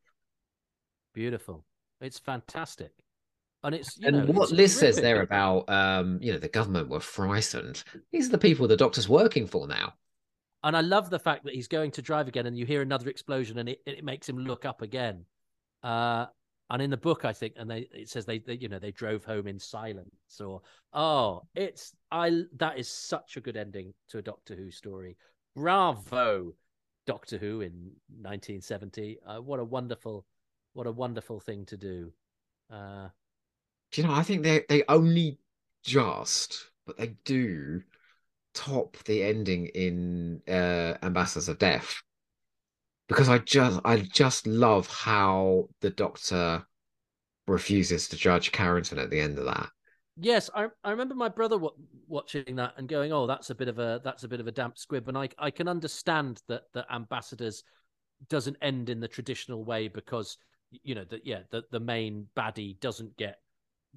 [1.13, 1.65] Beautiful.
[2.01, 2.91] It's fantastic.
[3.63, 7.01] And it's and know, what Liz says there about um, you know, the government were
[7.01, 7.83] frightened.
[8.11, 9.93] These are the people the doctor's working for now.
[10.63, 13.09] And I love the fact that he's going to drive again, and you hear another
[13.09, 15.25] explosion, and it, it makes him look up again.
[15.83, 16.25] Uh,
[16.69, 18.91] and in the book, I think, and they it says they, they you know they
[18.91, 20.61] drove home in silence, or
[20.93, 25.17] oh, it's I that is such a good ending to a Doctor Who story.
[25.55, 26.53] Bravo,
[27.07, 27.91] Doctor Who in
[28.21, 29.17] 1970.
[29.25, 30.25] Uh, what a wonderful,
[30.73, 32.11] what a wonderful thing to do.
[32.71, 33.07] Uh,
[33.91, 34.13] do you know?
[34.13, 35.39] I think they they only
[35.83, 37.81] just, but they do
[38.53, 42.01] top the ending in uh, Ambassadors of Death
[43.07, 46.63] because I just I just love how the Doctor
[47.47, 49.69] refuses to judge Carrington at the end of that.
[50.21, 51.73] Yes, I I remember my brother w-
[52.07, 54.51] watching that and going, "Oh, that's a bit of a that's a bit of a
[54.51, 57.63] damp squib," and I I can understand that that Ambassadors
[58.27, 60.37] doesn't end in the traditional way because
[60.83, 63.39] you know that yeah the the main baddie doesn't get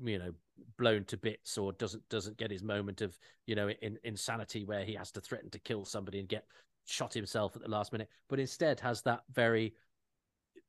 [0.03, 0.33] you know
[0.79, 4.85] blown to bits or doesn't doesn't get his moment of you know in, insanity where
[4.85, 6.45] he has to threaten to kill somebody and get
[6.87, 9.75] shot himself at the last minute but instead has that very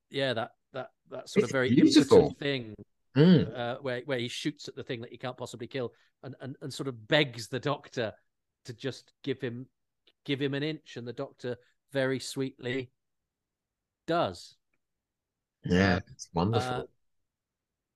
[0.09, 2.35] yeah that that that sort it's of very beautiful.
[2.39, 2.73] thing
[3.15, 3.57] mm.
[3.57, 6.55] uh, where where he shoots at the thing that he can't possibly kill and, and
[6.61, 8.11] and sort of begs the doctor
[8.65, 9.67] to just give him
[10.25, 11.57] give him an inch and the doctor
[11.91, 12.91] very sweetly
[14.07, 14.55] does.
[15.63, 16.69] Yeah uh, it's wonderful.
[16.69, 16.83] uh,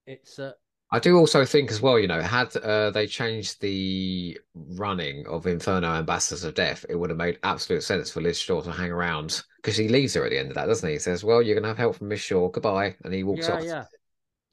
[0.06, 0.54] it's uh,
[0.90, 5.46] I do also think as well, you know, had uh, they changed the running of
[5.46, 8.92] Inferno Ambassadors of Death, it would have made absolute sense for Liz Shaw to hang
[8.92, 10.96] around because he leaves her at the end of that, doesn't he?
[10.96, 12.48] He says, "Well, you're gonna have help from Miss Shaw.
[12.50, 13.64] Goodbye," and he walks yeah, off.
[13.64, 13.84] Yeah,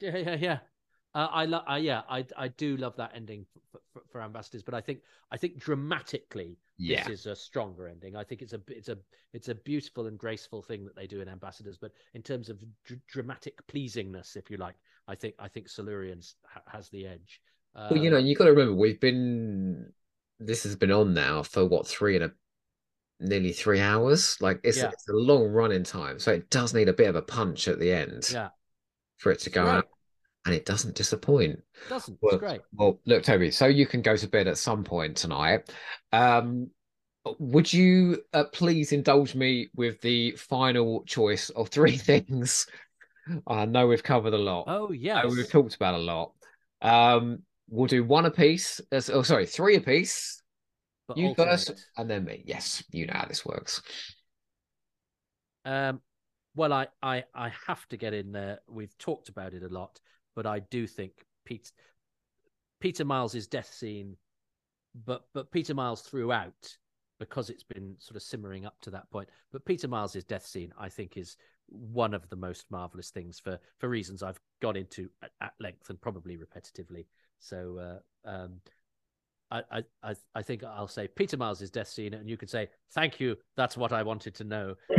[0.01, 0.57] yeah, yeah, yeah.
[1.13, 4.63] Uh, I love, uh, yeah, I I do love that ending for, for, for, Ambassadors,
[4.63, 4.99] but I think
[5.31, 7.07] I think dramatically yeah.
[7.07, 8.17] this is a stronger ending.
[8.17, 8.97] I think it's a it's a
[9.31, 12.59] it's a beautiful and graceful thing that they do in Ambassadors, but in terms of
[12.83, 14.75] dr- dramatic pleasingness, if you like,
[15.07, 17.41] I think I think Silurians ha- has the edge.
[17.75, 19.91] Um, well, you know, you got to remember we've been
[20.39, 22.31] this has been on now for what three and a
[23.19, 24.37] nearly three hours.
[24.41, 24.89] Like it's, yeah.
[24.91, 27.79] it's a long running time, so it does need a bit of a punch at
[27.79, 28.29] the end.
[28.31, 28.49] Yeah,
[29.17, 29.87] for it to go out
[30.45, 31.53] and it doesn't disappoint.
[31.53, 32.17] It doesn't.
[32.21, 32.61] Well, it's great.
[32.73, 35.71] Well, look, Toby, so you can go to bed at some point tonight.
[36.11, 36.69] Um,
[37.39, 42.67] would you uh, please indulge me with the final choice of three things?
[43.47, 44.65] I know we've covered a lot.
[44.67, 46.33] Oh, yeah, we've talked about a lot.
[46.81, 48.81] Um, we'll do one a piece.
[48.91, 50.41] oh, sorry, three apiece.
[51.07, 51.51] But you alternate.
[51.51, 52.43] first, and then me.
[52.45, 53.81] Yes, you know how this works.
[55.63, 56.01] Um,
[56.55, 58.59] well, I, I, I have to get in there.
[58.67, 59.99] We've talked about it a lot
[60.35, 61.13] but I do think
[61.45, 61.71] Pete,
[62.79, 64.17] Peter Miles's death scene,
[65.05, 66.77] but but Peter Miles throughout
[67.19, 69.29] because it's been sort of simmering up to that point.
[69.51, 73.59] But Peter Miles's death scene, I think, is one of the most marvelous things for
[73.79, 77.05] for reasons I've gone into at, at length and probably repetitively.
[77.39, 78.61] So uh, um,
[79.51, 83.19] I, I I think I'll say Peter Miles's death scene, and you can say thank
[83.19, 83.35] you.
[83.55, 84.75] That's what I wanted to know.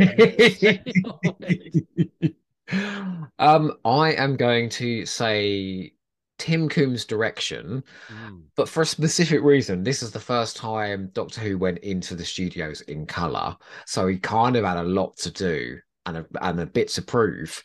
[3.39, 5.93] um, I am going to say
[6.37, 8.41] Tim Combe's direction, mm.
[8.55, 9.83] but for a specific reason.
[9.83, 14.17] This is the first time Doctor Who went into the studios in color, so he
[14.17, 15.77] kind of had a lot to do
[16.07, 17.63] and a, and a bit to prove.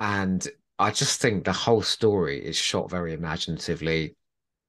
[0.00, 0.46] And
[0.78, 4.16] I just think the whole story is shot very imaginatively.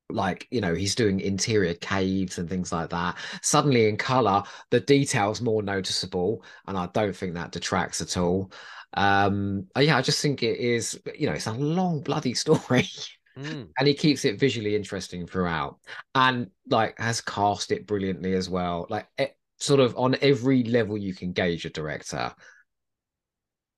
[0.10, 3.16] Like, you know, he's doing interior caves and things like that.
[3.42, 8.52] Suddenly in color, the detail's more noticeable, and I don't think that detracts at all.
[8.96, 12.88] Um, yeah, I just think it is, you know, it's a long bloody story.
[13.36, 13.70] Mm.
[13.80, 15.80] and he keeps it visually interesting throughout
[16.14, 21.00] and like has cast it brilliantly as well like it, sort of on every level
[21.00, 22.32] you can gauge a director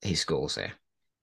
[0.05, 0.73] he scores here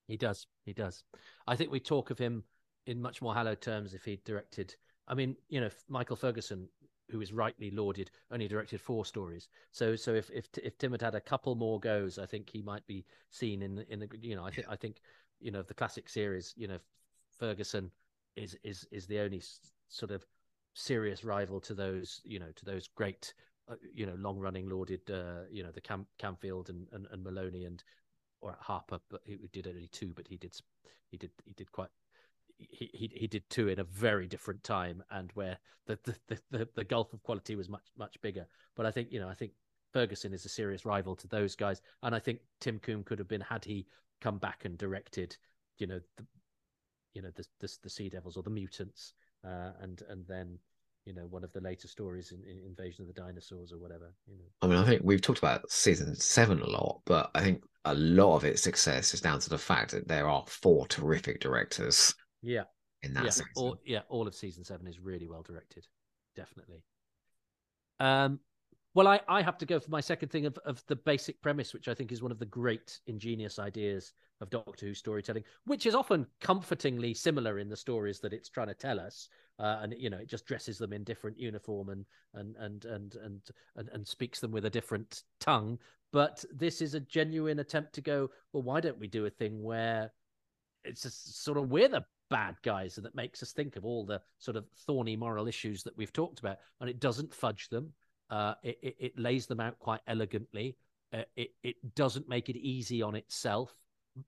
[0.09, 0.47] he does.
[0.66, 1.05] He does.
[1.47, 2.45] I think we talk of him
[2.87, 4.74] in much more hallowed terms if he directed
[5.07, 6.68] i mean you know michael ferguson
[7.12, 9.49] who is rightly lauded, only directed four stories.
[9.70, 12.62] So so if if if Tim had had a couple more goes, I think he
[12.62, 14.97] might be seen in in the you know I think I think
[15.39, 16.78] you know the classic series you know
[17.39, 17.91] Ferguson
[18.35, 19.43] is is is the only
[19.89, 20.26] sort of
[20.74, 23.35] serious rival to those you know to those great
[23.70, 27.22] uh, you know long running lauded uh, you know the Cam- Camfield and, and and
[27.22, 27.85] Maloney and
[28.43, 30.55] or at Harper, but he did only two, but he did
[31.11, 31.88] he did he did quite
[32.59, 36.68] he, he he did two in a very different time and where the the, the
[36.74, 38.47] the gulf of quality was much much bigger.
[38.76, 39.53] But I think you know I think
[39.93, 43.28] Ferguson is a serious rival to those guys, and I think Tim Combe could have
[43.28, 43.86] been had he
[44.20, 45.36] come back and directed,
[45.78, 46.26] you know, the,
[47.14, 49.14] you know the the, the Sea Devils or the Mutants,
[49.45, 50.59] uh, and and then
[51.05, 54.13] you know one of the later stories in, in, Invasion of the Dinosaurs or whatever.
[54.27, 57.43] You know, I mean, I think we've talked about season seven a lot, but I
[57.43, 60.87] think a lot of its success is down to the fact that there are four
[60.87, 62.65] terrific directors yeah.
[63.03, 63.47] In that yeah, season.
[63.57, 65.87] All, yeah, all of season seven is really well directed.
[66.37, 66.83] Definitely.
[68.01, 68.41] Um,
[68.95, 71.73] Well, I, I have to go for my second thing of, of the basic premise,
[71.73, 75.86] which I think is one of the great ingenious ideas of Doctor Who storytelling, which
[75.86, 79.28] is often comfortingly similar in the stories that it's trying to tell us.
[79.59, 83.14] Uh, and you know, it just dresses them in different uniform and and and and
[83.16, 83.40] and
[83.76, 85.78] and, and speaks them with a different tongue.
[86.12, 89.62] But this is a genuine attempt to go, well, why don't we do a thing
[89.62, 90.12] where
[90.84, 94.05] it's a, sort of we're the bad guys and that makes us think of all
[94.05, 97.93] the sort of thorny moral issues that we've talked about, and it doesn't fudge them
[98.32, 100.74] uh, it, it, it, lays them out quite elegantly.
[101.12, 103.76] Uh, it it doesn't make it easy on itself,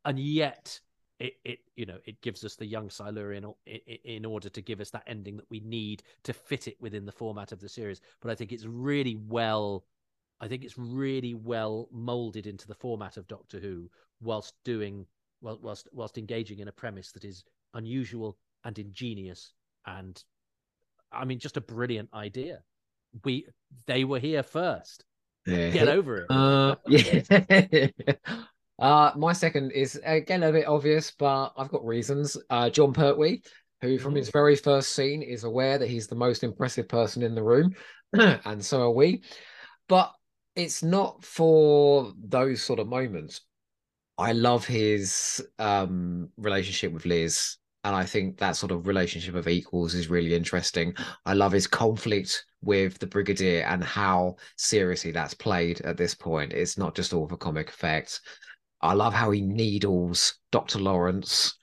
[0.04, 0.78] and yet
[1.20, 4.80] it it you know it gives us the young Silurian in, in order to give
[4.80, 8.00] us that ending that we need to fit it within the format of the series.
[8.20, 9.84] But I think it's really well.
[10.40, 13.88] I think it's really well molded into the format of Doctor Who,
[14.20, 15.06] whilst doing
[15.40, 19.52] well, whilst whilst engaging in a premise that is unusual and ingenious,
[19.86, 20.22] and
[21.12, 22.62] I mean, just a brilliant idea
[23.22, 23.46] we
[23.86, 25.04] they were here first.
[25.46, 25.70] Yeah.
[25.70, 26.30] Get over it.
[26.30, 28.44] Uh, yeah.
[28.78, 32.36] Uh, my second is again a bit obvious, but I've got reasons.
[32.50, 33.42] Uh, Jon Pertwee,
[33.80, 34.32] who from his mm.
[34.32, 37.74] very first scene is aware that he's the most impressive person in the room,
[38.12, 39.22] and so are we.
[39.88, 40.12] But
[40.56, 43.40] it's not for those sort of moments.
[44.16, 49.46] I love his um, relationship with Liz and I think that sort of relationship of
[49.46, 50.94] equals is really interesting.
[51.26, 56.54] I love his conflict with the Brigadier and how seriously that's played at this point.
[56.54, 58.22] It's not just all for comic effect.
[58.84, 60.78] I love how he needles Dr.
[60.78, 61.54] Lawrence.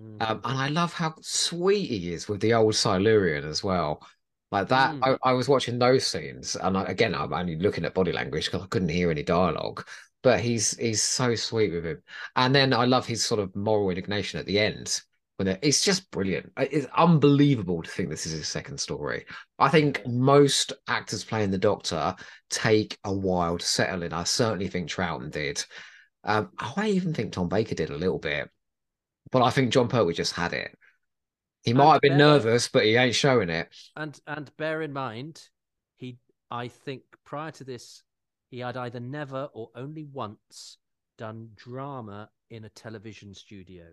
[0.00, 0.28] Mm.
[0.28, 4.04] Um, and I love how sweet he is with the old Silurian as well.
[4.50, 5.18] Like that, mm.
[5.22, 8.46] I, I, was watching those scenes, and I, again, I'm only looking at body language
[8.46, 9.84] because I couldn't hear any dialogue.
[10.22, 12.02] But he's he's so sweet with him,
[12.34, 15.02] and then I love his sort of moral indignation at the end
[15.36, 16.52] when it's just brilliant.
[16.56, 19.26] It's unbelievable to think this is his second story.
[19.58, 22.14] I think most actors playing the Doctor
[22.48, 24.12] take a while to settle in.
[24.12, 25.64] I certainly think Troughton did.
[26.24, 28.48] Um, I even think Tom Baker did a little bit,
[29.30, 30.76] but I think Jon Pertwee just had it.
[31.62, 33.68] He might and have been bear, nervous, but he ain't showing it.
[33.96, 35.48] And and bear in mind,
[35.96, 36.18] he
[36.50, 38.02] I think prior to this,
[38.50, 40.78] he had either never or only once
[41.18, 43.86] done drama in a television studio.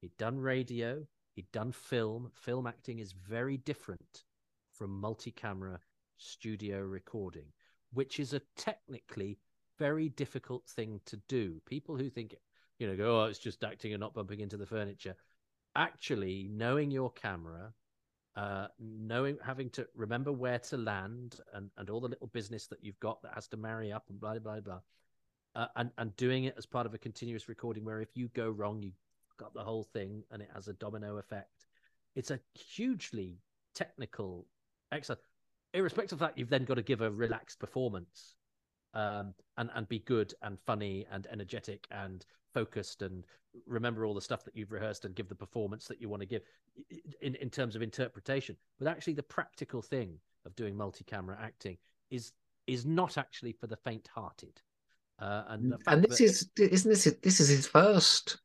[0.00, 2.30] He'd done radio, he'd done film.
[2.32, 4.24] Film acting is very different
[4.72, 5.80] from multi camera
[6.16, 7.46] studio recording,
[7.92, 9.38] which is a technically
[9.78, 11.60] very difficult thing to do.
[11.66, 12.34] People who think,
[12.78, 15.14] you know, go, oh, it's just acting and not bumping into the furniture.
[15.76, 17.72] Actually, knowing your camera,
[18.36, 22.82] uh, knowing having to remember where to land and, and all the little business that
[22.82, 24.80] you've got that has to marry up and blah blah blah,
[25.54, 28.50] uh, and and doing it as part of a continuous recording where if you go
[28.50, 28.92] wrong, you
[29.36, 31.66] got the whole thing and it has a domino effect.
[32.14, 33.38] It's a hugely
[33.74, 34.46] technical
[34.92, 35.22] exercise.
[35.72, 38.36] Irrespective of that, you've then got to give a relaxed performance
[38.94, 43.26] um, and and be good and funny and energetic and focused and
[43.66, 46.26] remember all the stuff that you've rehearsed and give the performance that you want to
[46.26, 46.42] give
[47.20, 48.56] in in terms of interpretation.
[48.78, 51.76] But actually, the practical thing of doing multi-camera acting
[52.10, 52.32] is
[52.66, 54.60] is not actually for the faint-hearted.
[55.18, 56.24] Uh, and, and this that...
[56.24, 58.38] is isn't this this is his first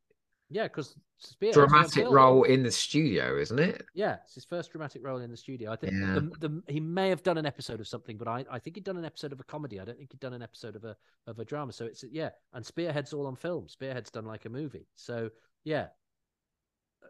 [0.49, 3.85] yeah, because Spearhead's dramatic role in the studio, isn't it?
[3.93, 5.71] Yeah, it's his first dramatic role in the studio.
[5.71, 6.13] I think yeah.
[6.15, 8.83] the, the, he may have done an episode of something, but I, I think he'd
[8.83, 9.79] done an episode of a comedy.
[9.79, 10.95] I don't think he'd done an episode of a
[11.27, 11.71] of a drama.
[11.71, 13.67] So it's yeah, and Spearhead's all on film.
[13.67, 14.87] Spearhead's done like a movie.
[14.95, 15.29] So
[15.65, 15.87] yeah,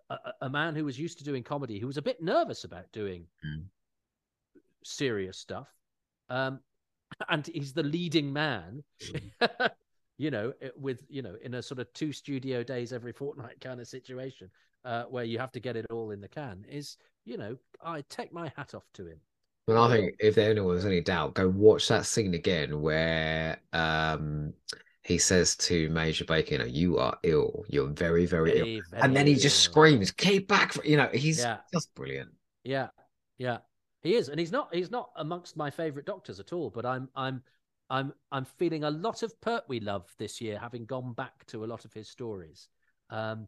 [0.10, 2.92] a, a man who was used to doing comedy, who was a bit nervous about
[2.92, 3.64] doing mm.
[4.84, 5.68] serious stuff,
[6.30, 6.60] um,
[7.30, 8.84] and he's the leading man.
[10.20, 13.80] You know, with you know, in a sort of two studio days every fortnight kind
[13.80, 14.52] of situation,
[14.86, 18.04] uh, where you have to get it all in the can, is you know, I
[18.10, 19.20] take my hat off to him.
[19.68, 24.54] Well, I think if there was any doubt, go watch that scene again where um
[25.10, 27.66] he says to Major Baker, you know, you are ill.
[27.68, 28.82] You're very, very, very ill.
[28.92, 30.78] Very and then he just screams, keep back.
[30.86, 31.58] You know, he's yeah.
[31.74, 32.30] just brilliant.
[32.64, 32.90] Yeah.
[33.40, 33.58] Yeah.
[34.04, 34.30] He is.
[34.30, 37.42] And he's not he's not amongst my favorite doctors at all, but I'm I'm
[37.90, 41.68] I'm I'm feeling a lot of Pertwee love this year, having gone back to a
[41.68, 42.70] lot of his stories.
[43.10, 43.48] Um,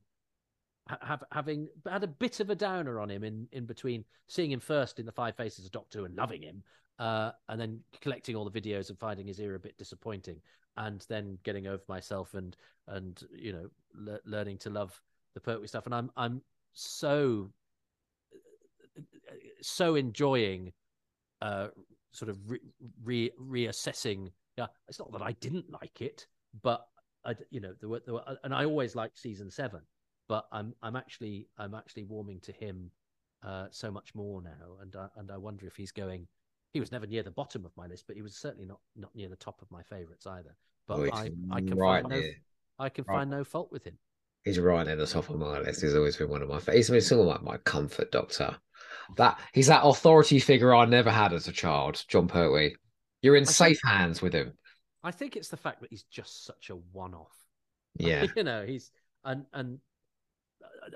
[1.01, 4.59] have, having had a bit of a downer on him in, in between seeing him
[4.59, 6.63] first in the Five Faces of Doctor and loving him,
[6.99, 10.41] uh, and then collecting all the videos and finding his ear a bit disappointing,
[10.77, 14.99] and then getting over myself and and you know le- learning to love
[15.35, 15.85] the Pertwee stuff.
[15.85, 16.41] And I'm I'm
[16.73, 17.51] so
[19.61, 20.73] so enjoying
[21.41, 21.67] uh,
[22.11, 22.59] sort of re,
[23.03, 24.31] re, reassessing.
[24.57, 26.27] Yeah, it's not that I didn't like it,
[26.61, 26.87] but
[27.25, 29.81] I, you know, there were, there were, and I always liked season seven,
[30.27, 32.91] but I'm, I'm actually, I'm actually warming to him
[33.43, 36.27] uh, so much more now, and I, and I wonder if he's going
[36.73, 39.13] he was never near the bottom of my list, but he was certainly not not
[39.15, 40.55] near the top of my favourites either.
[40.87, 42.23] But Oh, I, I can right find no.
[42.79, 43.15] I can Right.
[43.15, 43.97] find no fault with him.
[44.43, 45.81] He's right near the top of my list.
[45.81, 46.59] He's always been one of my.
[46.73, 48.55] He's been sort of like my comfort doctor.
[49.17, 52.03] That he's that authority figure I never had as a child.
[52.07, 52.75] Jon Pertwee.
[53.21, 54.53] You're in I think- safe hands with him.
[55.03, 57.35] I think it's the fact that he's just such a one-off.
[57.97, 58.25] Yeah.
[58.37, 58.89] you know, he's
[59.25, 59.79] and and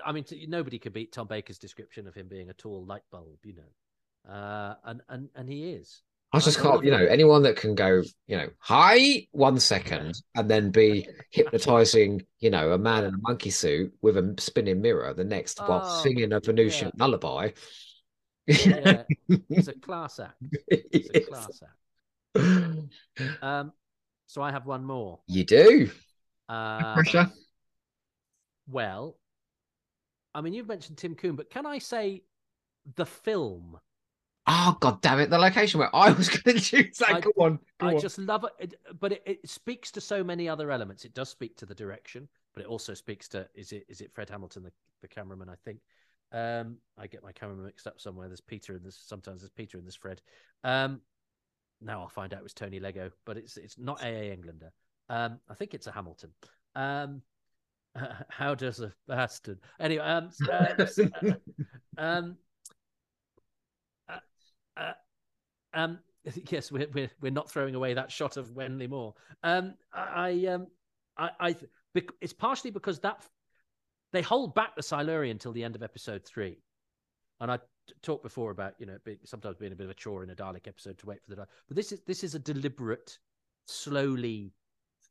[0.04, 3.38] I mean, nobody could beat Tom Baker's description of him being a tall light bulb.
[3.44, 6.02] You know, uh, and and and he is.
[6.36, 10.50] I just can't, you know, anyone that can go, you know, hi one second and
[10.50, 15.14] then be hypnotizing, you know, a man in a monkey suit with a spinning mirror
[15.14, 17.50] the next while Oh, singing a Venusian lullaby.
[18.46, 19.02] Yeah,
[19.48, 20.40] he's a class act.
[20.92, 23.42] He's a class act.
[23.42, 23.72] Um,
[24.26, 25.20] so I have one more.
[25.26, 25.90] You do.
[26.48, 27.30] Uh, Pressure.
[28.68, 29.16] well,
[30.34, 32.22] I mean, you've mentioned Tim Combe, but can I say
[32.94, 33.78] the film?
[34.46, 35.30] Oh god damn it!
[35.30, 37.14] The location where I was going to choose that.
[37.16, 37.58] I- Go on.
[37.78, 38.00] Go I on.
[38.00, 41.04] just love it, but it, it speaks to so many other elements.
[41.04, 44.12] It does speak to the direction, but it also speaks to is it is it
[44.12, 44.72] Fred Hamilton, the,
[45.02, 45.48] the cameraman?
[45.48, 45.80] I think.
[46.32, 48.28] Um, I get my cameraman mixed up somewhere.
[48.28, 50.20] There's Peter and there's sometimes there's Peter and there's Fred.
[50.64, 51.00] Um,
[51.80, 54.72] now I'll find out it was Tony Leggo, but it's it's not AA Englander.
[55.08, 56.30] Um, I think it's a Hamilton.
[56.74, 57.22] Um,
[58.28, 59.58] how does a bastard?
[59.80, 60.86] Anyway, um, uh, uh,
[61.98, 62.22] um, uh,
[64.76, 64.92] uh,
[65.74, 65.98] um,
[66.50, 69.14] yes, we're, we're we're not throwing away that shot of Wenley Moor.
[69.42, 70.66] Um, I, I um,
[71.16, 71.56] I, I
[72.20, 73.24] it's partially because that
[74.12, 76.58] they hold back the Silurian until the end of episode three,
[77.40, 77.58] and I
[78.02, 80.66] talked before about you know sometimes being a bit of a chore in a Dalek
[80.66, 81.48] episode to wait for the Dalek.
[81.68, 83.18] But this is this is a deliberate,
[83.66, 84.52] slowly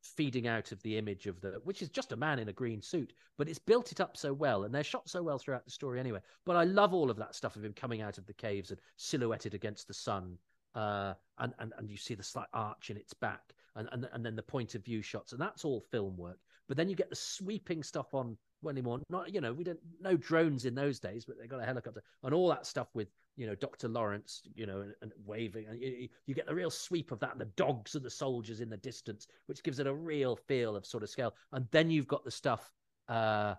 [0.06, 2.82] feeding out of the image of the which is just a man in a green
[2.82, 5.72] suit but it's built it up so well and they're shot so well throughout the
[5.72, 8.34] story anyway but i love all of that stuff of him coming out of the
[8.34, 10.38] caves and silhouetted against the sun
[10.76, 14.26] uh and and, and you see the slight arch in its back and, and and
[14.26, 17.10] then the point of view shots and that's all film work but then you get
[17.10, 19.00] the sweeping stuff on Wenley Moor.
[19.10, 22.02] Not you know we don't no drones in those days, but they got a helicopter
[22.24, 25.80] and all that stuff with you know Doctor Lawrence, you know, and, and waving, and
[25.80, 28.70] you, you get the real sweep of that, and the dogs and the soldiers in
[28.70, 31.34] the distance, which gives it a real feel of sort of scale.
[31.52, 32.72] And then you've got the stuff,
[33.10, 33.56] uh,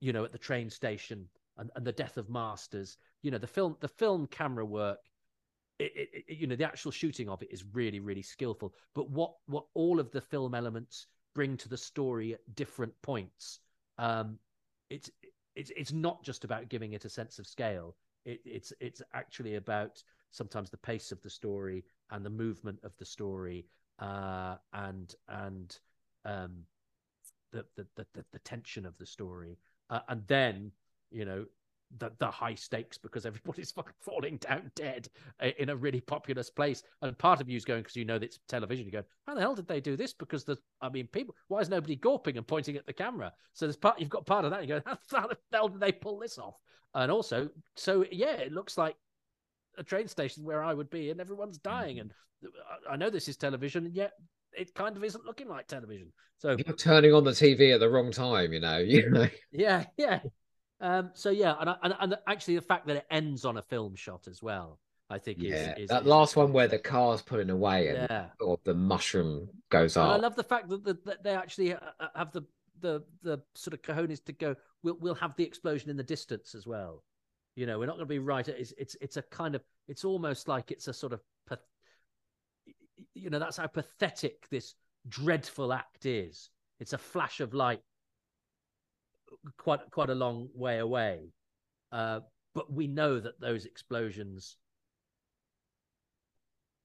[0.00, 2.98] you know, at the train station and, and the death of Masters.
[3.22, 4.98] You know, the film the film camera work
[5.78, 9.10] it, it, it- you know the actual shooting of it is really really skillful but
[9.10, 13.60] what what all of the film elements bring to the story at different points
[13.98, 14.38] um
[14.90, 15.10] it's
[15.56, 19.56] it's it's not just about giving it a sense of scale it, it's it's actually
[19.56, 23.66] about sometimes the pace of the story and the movement of the story
[24.00, 25.78] uh and and
[26.24, 26.64] um
[27.54, 29.56] the the the, the, tension of the story.
[29.88, 30.72] Uh, and then
[31.10, 31.46] you know
[31.98, 35.08] the, the high stakes because everybody's fucking falling down dead
[35.42, 36.82] uh, in a really populous place.
[37.02, 38.86] And part of you's going because you know that it's television.
[38.86, 40.12] You go, how the hell did they do this?
[40.12, 41.34] Because the, I mean, people.
[41.48, 43.32] Why is nobody gawping and pointing at the camera?
[43.52, 44.00] So there's part.
[44.00, 44.62] You've got part of that.
[44.62, 46.54] You go, how, the hell did they pull this off?
[46.94, 48.96] And also, so yeah, it looks like
[49.76, 51.98] a train station where I would be, and everyone's dying.
[51.98, 52.12] And
[52.44, 54.12] I- I know this is television, and yet
[54.56, 56.12] it kind of isn't looking like television.
[56.38, 58.78] So You're turning on the TV at the wrong time, you know.
[58.78, 59.28] You know.
[59.50, 60.20] yeah, yeah.
[60.84, 63.94] Um, so yeah, and, and and actually the fact that it ends on a film
[63.94, 64.78] shot as well,
[65.08, 65.74] I think is, Yeah.
[65.78, 68.26] is that is- last one where the car's pulling away and yeah.
[68.40, 71.78] of the mushroom goes And I love the fact that, that, that they actually uh,
[71.98, 72.42] uh, have the
[72.80, 74.56] the the sort of cojones to go.
[74.82, 77.02] We'll we'll have the explosion in the distance as well.
[77.56, 78.46] You know, we're not going to be right.
[78.46, 81.20] It's it's it's a kind of it's almost like it's a sort of
[83.14, 84.74] you know that's how pathetic this
[85.08, 86.50] dreadful act is.
[86.80, 87.80] It's a flash of light,
[89.56, 91.32] quite quite a long way away,
[91.92, 92.20] uh,
[92.54, 94.56] but we know that those explosions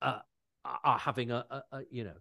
[0.02, 0.20] uh,
[0.66, 2.16] are- having a, a, a you know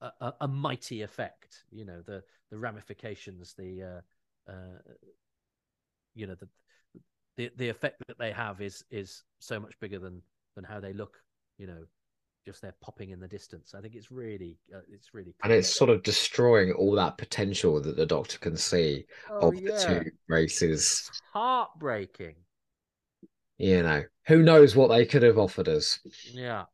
[0.00, 1.64] a, a, a mighty effect.
[1.70, 3.82] You know the the ramifications, the
[4.48, 4.78] uh, uh,
[6.14, 6.48] you know the
[7.36, 10.22] the the effect that they have is is so much bigger than
[10.54, 11.18] than how they look.
[11.58, 11.84] You know,
[12.44, 13.74] just they're popping in the distance.
[13.74, 17.80] I think it's really uh, it's really and it's sort of destroying all that potential
[17.80, 21.06] that the doctor can see oh, of the two races.
[21.08, 22.34] It's heartbreaking.
[23.58, 26.00] You know, who knows what they could have offered us.
[26.32, 26.64] Yeah.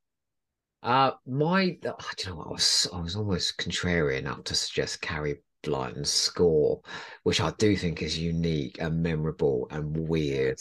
[0.83, 4.55] Uh my uh, do you know what I was I was almost contrarian enough to
[4.55, 6.81] suggest Carey Blyton's score,
[7.23, 10.59] which I do think is unique and memorable and weird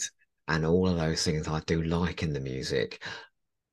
[0.50, 3.02] and all of those things I do like in the music.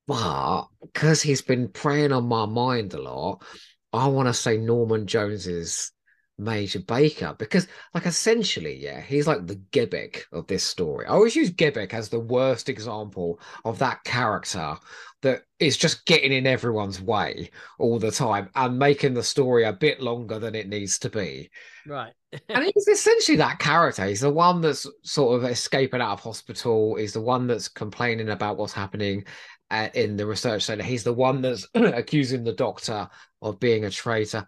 [0.07, 3.43] But because he's been preying on my mind a lot,
[3.91, 5.91] I want to say Norman Jones's
[6.39, 11.05] Major Baker because, like, essentially, yeah, he's like the Gebek of this story.
[11.05, 14.77] I always use Gebek as the worst example of that character
[15.23, 17.49] that is just getting in everyone's way
[17.79, 21.49] all the time and making the story a bit longer than it needs to be.
[21.87, 22.13] Right.
[22.49, 24.05] and he's essentially that character.
[24.05, 26.95] He's the one that's sort of escaping out of hospital.
[26.95, 29.25] He's the one that's complaining about what's happening
[29.71, 30.83] uh, in the research center.
[30.83, 33.09] He's the one that's accusing the doctor
[33.41, 34.47] of being a traitor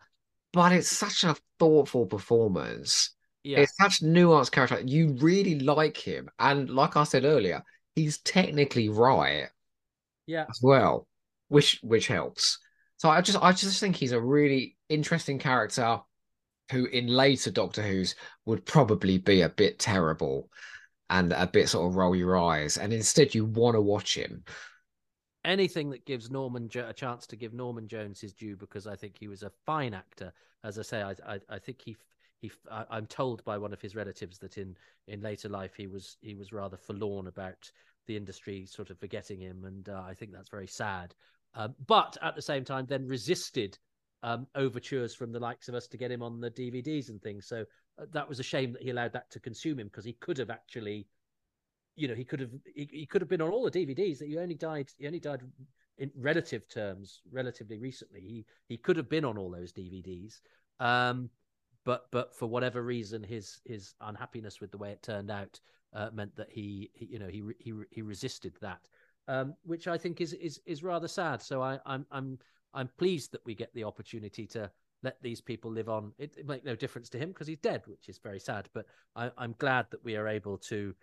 [0.51, 3.11] but it's such a thoughtful performance.
[3.43, 3.59] Yeah.
[3.59, 4.81] It's such a nuanced character.
[4.83, 7.63] You really like him, and like I said earlier,
[7.95, 9.47] he's technically right.
[10.25, 10.45] Yeah.
[10.49, 11.07] As well,
[11.47, 12.59] which which helps.
[12.97, 16.01] So I just I just think he's a really interesting character
[16.71, 18.15] who in later Doctor Who's
[18.45, 20.49] would probably be a bit terrible
[21.09, 24.43] and a bit sort of roll your eyes, and instead you want to watch him
[25.45, 28.95] anything that gives Norman jo- a chance to give Norman Jones his due because I
[28.95, 30.33] think he was a fine actor.
[30.63, 31.97] As I say, I I, I think he
[32.39, 34.75] he I, am told by one of his relatives that in
[35.07, 37.71] in later life he was he was rather forlorn about
[38.07, 41.13] the industry sort of forgetting him, and uh, I think that's very sad.
[41.55, 43.77] Um, but at the same time, then resisted
[44.23, 47.47] um, overtures from the likes of us to get him on the DVDs and things.
[47.47, 47.65] So
[47.99, 50.37] uh, that was a shame that he allowed that to consume him because he could
[50.37, 51.07] have actually
[51.99, 54.27] you know he could have he, he could have been on all the DVDs that
[54.27, 55.41] he only died he only died
[55.97, 58.21] in relative terms relatively recently.
[58.21, 60.39] He he could have been on all those DVDs
[60.79, 61.29] um
[61.85, 65.59] but but for whatever reason his his unhappiness with the way it turned out
[65.93, 68.87] uh, meant that he, he, you know he he he resisted that
[69.27, 71.41] um which I think is is is rather sad.
[71.41, 72.39] So I I'm I'm
[72.73, 74.71] I'm pleased that we get the opportunity to
[75.01, 76.11] let these people live on.
[76.17, 78.85] It, it make no difference to him because he's dead which is very sad but
[79.15, 80.93] I, I'm glad that we are able to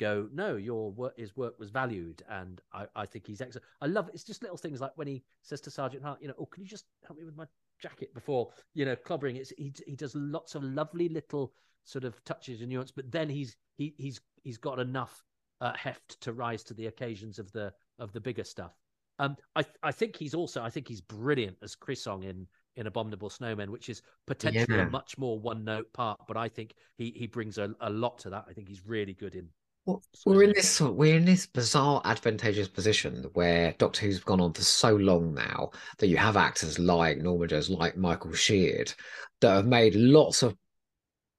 [0.00, 3.66] go, no, your work, his work was valued, and I, I think he's excellent.
[3.80, 4.14] I love it.
[4.14, 6.62] It's just little things like when he says to Sergeant Hart, you know, oh, can
[6.62, 7.46] you just help me with my
[7.80, 9.36] jacket before you know clobbering?
[9.36, 11.52] It's he he does lots of lovely little
[11.84, 15.22] sort of touches and nuance, but then he's he he's he's got enough
[15.60, 18.72] uh, heft to rise to the occasions of the of the bigger stuff.
[19.18, 22.46] Um, I I think he's also I think he's brilliant as Khrisong in
[22.76, 24.86] in Abominable Snowmen, which is potentially yeah.
[24.86, 28.18] a much more one note part, but I think he he brings a, a lot
[28.20, 28.46] to that.
[28.48, 29.48] I think he's really good in
[29.86, 34.52] well, we're in this we're in this bizarre advantageous position where Doctor Who's gone on
[34.52, 38.92] for so long now that you have actors like Norman Jones, like Michael Sheard,
[39.40, 40.56] that have made lots of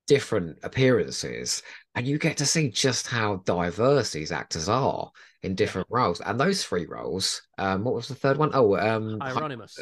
[0.07, 1.61] different appearances,
[1.95, 5.11] and you get to see just how diverse these actors are
[5.43, 6.19] in different roles.
[6.21, 8.51] And those three roles, um, what was the third one?
[8.53, 9.75] Oh, um, Hieronymus.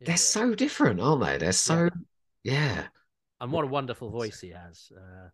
[0.00, 0.14] They're yeah.
[0.14, 1.38] so different, aren't they?
[1.38, 1.90] They're so
[2.44, 2.52] yeah.
[2.52, 2.84] yeah.
[3.40, 4.90] And what a wonderful voice he has.
[4.96, 5.28] Uh,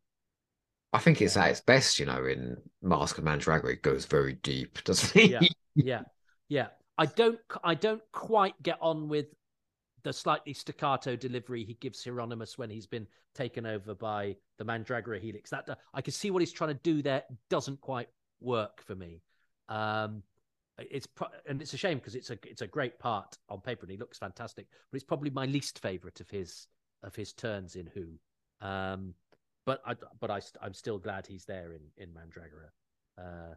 [0.95, 3.73] I think it's at its best, you know, in Mask of Mandragora.
[3.73, 5.31] It goes very deep, doesn't it?
[5.31, 6.03] Yeah, yeah,
[6.49, 6.67] yeah.
[6.97, 9.27] I don't, I don't quite get on with
[10.05, 15.19] the slightly staccato delivery he gives Hieronymus when he's been taken over by the Mandragora
[15.19, 15.51] Helix.
[15.51, 17.25] That I can see what he's trying to do there.
[17.51, 18.09] Doesn't quite
[18.41, 19.21] work for me.
[19.69, 20.23] Um,
[20.79, 21.09] it's
[21.49, 23.97] and it's a shame because it's a it's a great part on paper and he
[23.97, 26.69] looks fantastic, but it's probably my least favorite of his
[27.03, 28.07] of his turns in Who.
[28.65, 29.15] Um,
[29.67, 32.71] but I but I I'm still glad he's there in in Mandragora.
[33.19, 33.55] Uh,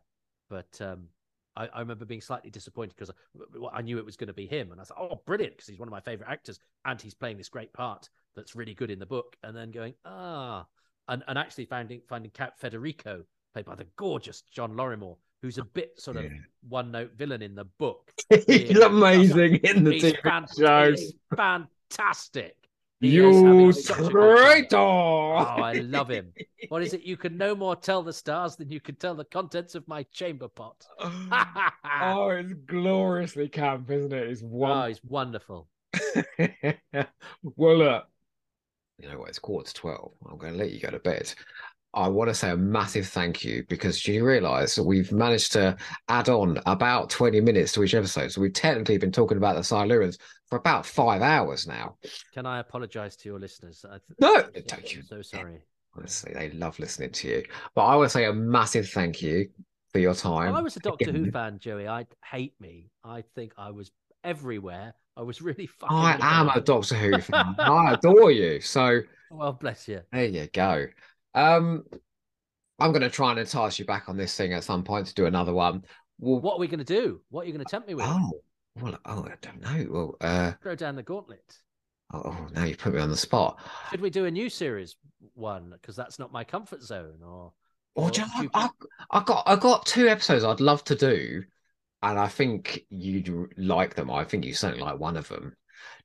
[0.49, 1.07] but um,
[1.55, 4.45] I, I remember being slightly disappointed because I, I, knew it was going to be
[4.45, 7.15] him, and I thought, oh, brilliant, because he's one of my favorite actors, and he's
[7.15, 9.35] playing this great part that's really good in the book.
[9.43, 10.65] And then going, ah,
[11.07, 15.63] and and actually finding finding Cap Federico played by the gorgeous Jon Laurimore, who's a
[15.63, 16.29] bit sort of yeah.
[16.69, 18.13] one note villain in the book.
[18.47, 21.13] he's amazing in the TV fan- shows.
[21.35, 22.55] Fantastic.
[22.99, 24.75] You traitor!
[24.75, 26.33] Oh, I love him.
[26.69, 27.03] What is it?
[27.03, 30.03] You can no more tell the stars than you can tell the contents of my
[30.11, 30.85] chamber pot.
[30.99, 34.27] oh, it's gloriously camp, isn't it?
[34.27, 34.83] It's oh, wonderful.
[34.83, 35.67] Oh, he's wonderful.
[37.55, 38.07] well, look,
[38.97, 39.29] you know what?
[39.29, 40.11] It's quarter to 12.
[40.29, 41.33] I'm going to let you go to bed.
[41.97, 45.51] I want to say a massive thank you because do you realize that we've managed
[45.53, 45.75] to
[46.07, 48.31] add on about 20 minutes to each episode?
[48.31, 51.97] So we've technically been talking about the Silurians for about five hours now.
[52.33, 53.83] Can I apologize to your listeners?
[53.83, 55.01] Th- no, thank you.
[55.01, 55.63] so sorry.
[55.95, 57.43] Honestly, they love listening to you.
[57.73, 59.49] But I want to say a massive thank you
[59.91, 60.51] for your time.
[60.51, 61.25] Well, I was a Doctor Again.
[61.25, 61.87] Who fan, Joey.
[61.87, 62.91] I hate me.
[63.03, 63.89] I think I was
[64.23, 64.93] everywhere.
[65.15, 65.97] I was really fucking.
[65.97, 67.55] I am a Doctor Who fan.
[67.59, 68.61] I adore you.
[68.61, 70.01] So, well, bless you.
[70.11, 70.85] There you go.
[71.38, 71.83] Um,
[72.79, 75.13] I'm going to try and entice you back on this thing at some point to
[75.13, 75.83] do another one.
[76.19, 77.21] Well, what are we going to do?
[77.29, 78.05] What are you going to tempt me with?
[78.07, 78.31] Oh,
[78.81, 79.88] well, oh, I don't know.
[79.89, 81.57] Well, uh, throw down the gauntlet.
[82.11, 83.59] Oh, oh, now you put me on the spot.
[83.91, 84.95] Should we do a new series
[85.35, 85.69] one?
[85.79, 87.19] Because that's not my comfort zone.
[87.21, 87.53] Or,
[87.93, 88.11] or, or
[88.41, 88.49] you...
[88.53, 88.69] I,
[89.11, 91.43] I got I got two episodes I'd love to do,
[92.01, 94.09] and I think you'd like them.
[94.09, 95.55] I think you certainly like one of them.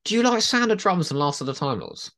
[0.04, 2.12] Do you like Sound of Drums and Last of the Time Lords?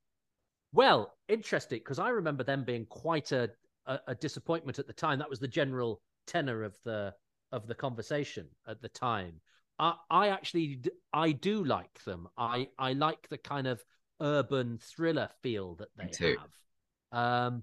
[0.72, 3.50] Well, interesting because I remember them being quite a,
[3.86, 5.18] a, a disappointment at the time.
[5.18, 7.14] That was the general tenor of the
[7.52, 9.40] of the conversation at the time.
[9.78, 10.80] I, I actually
[11.12, 12.28] I do like them.
[12.36, 13.84] I I like the kind of
[14.20, 16.50] urban thriller feel that they have.
[17.12, 17.62] Um,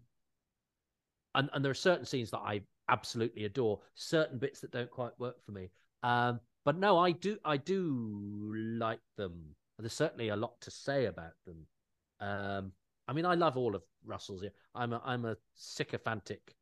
[1.36, 3.80] and and there are certain scenes that I absolutely adore.
[3.96, 5.70] Certain bits that don't quite work for me.
[6.04, 9.56] Um, but no, I do I do like them.
[9.80, 11.66] There's certainly a lot to say about them.
[12.20, 12.72] Um,
[13.08, 14.44] I mean, I love all of Russell's.
[14.76, 16.56] I'm a I'm a sycophantic,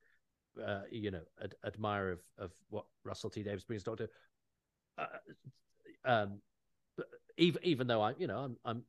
[0.64, 4.10] uh, you know, ad- admirer of of what Russell T Davies brings to Doctor.
[4.98, 5.06] Uh,
[6.06, 6.42] um,
[7.38, 8.84] even even though I, you know, I'm I'm,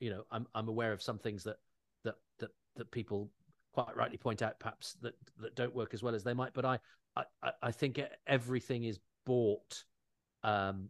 [0.00, 1.56] you know, I'm I'm aware of some things that
[2.04, 3.30] that that that people
[3.72, 6.54] quite rightly point out, perhaps that that don't work as well as they might.
[6.54, 6.78] But I
[7.16, 7.24] I
[7.62, 9.84] I think everything is bought
[10.42, 10.88] um,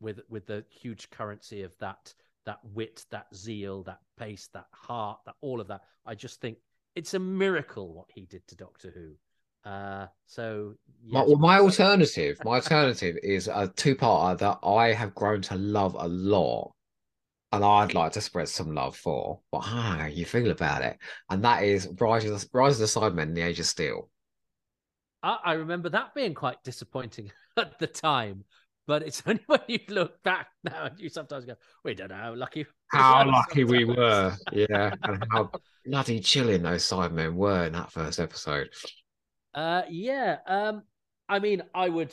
[0.00, 2.14] with with the huge currency of that
[2.46, 5.82] that wit, that zeal, that pace, that heart, that all of that.
[6.06, 6.58] I just think
[6.94, 9.70] it's a miracle what he did to Doctor Who.
[9.70, 15.14] Uh, so yes, my, well, my alternative, my alternative is a two-parter that I have
[15.14, 16.72] grown to love a lot,
[17.52, 19.40] and I'd like to spread some love for.
[19.52, 20.96] But how you feel about it?
[21.28, 24.08] And that is Rise of the, Rise of the Cybermen, The Age of Steel.
[25.22, 28.44] I, I remember that being quite disappointing at the time.
[28.90, 32.16] But it's only when you look back now and you sometimes go, we don't know
[32.16, 32.66] how lucky.
[32.90, 34.34] How lucky we were.
[34.50, 34.92] Yeah.
[35.04, 35.48] and how
[35.86, 38.68] bloody chilling those Cybermen were in that first episode.
[39.54, 40.38] Uh yeah.
[40.44, 40.82] Um
[41.28, 42.12] I mean I would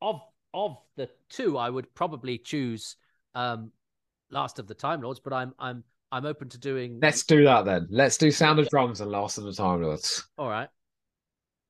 [0.00, 0.22] of
[0.54, 2.96] of the two, I would probably choose
[3.34, 3.70] um
[4.30, 7.66] Last of the Time Lords, but I'm I'm I'm open to doing Let's do that
[7.66, 7.86] then.
[7.90, 10.26] Let's do Sound of Drums and Last of the Time Lords.
[10.38, 10.70] All right.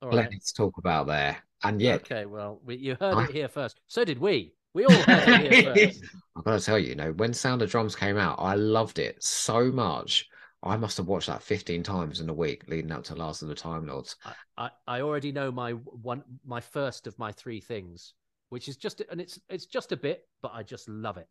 [0.00, 0.28] All right.
[0.30, 1.38] Let's talk about there.
[1.64, 3.24] And yet, okay, well, we, you heard I...
[3.24, 3.80] it here first.
[3.88, 4.54] So did we.
[4.74, 6.04] We all heard it here first.
[6.36, 8.98] I've got to tell you, you know, when Sound of Drums came out, I loved
[8.98, 10.28] it so much.
[10.62, 13.48] I must have watched that 15 times in a week leading up to Last of
[13.48, 14.16] the Time Lords.
[14.24, 18.14] I, I, I already know my one my first of my three things,
[18.48, 21.28] which is just and it's it's just a bit, but I just love it.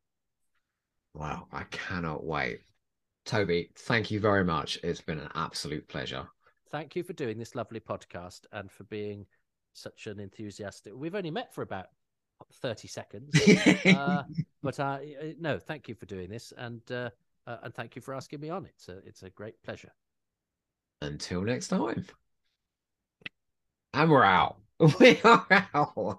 [1.15, 2.61] Wow, I cannot wait.
[3.25, 4.77] Toby, thank you very much.
[4.83, 6.27] It's been an absolute pleasure.
[6.71, 9.25] Thank you for doing this lovely podcast and for being
[9.73, 10.93] such an enthusiastic.
[10.95, 11.87] We've only met for about
[12.61, 13.35] 30 seconds.
[13.85, 14.23] uh,
[14.61, 14.99] but uh,
[15.39, 16.53] no, thank you for doing this.
[16.57, 17.09] And, uh,
[17.47, 18.65] uh, and thank you for asking me on.
[18.65, 19.91] It's a, it's a great pleasure.
[21.01, 22.05] Until next time.
[23.93, 24.57] And we're out.
[24.99, 25.93] We are out.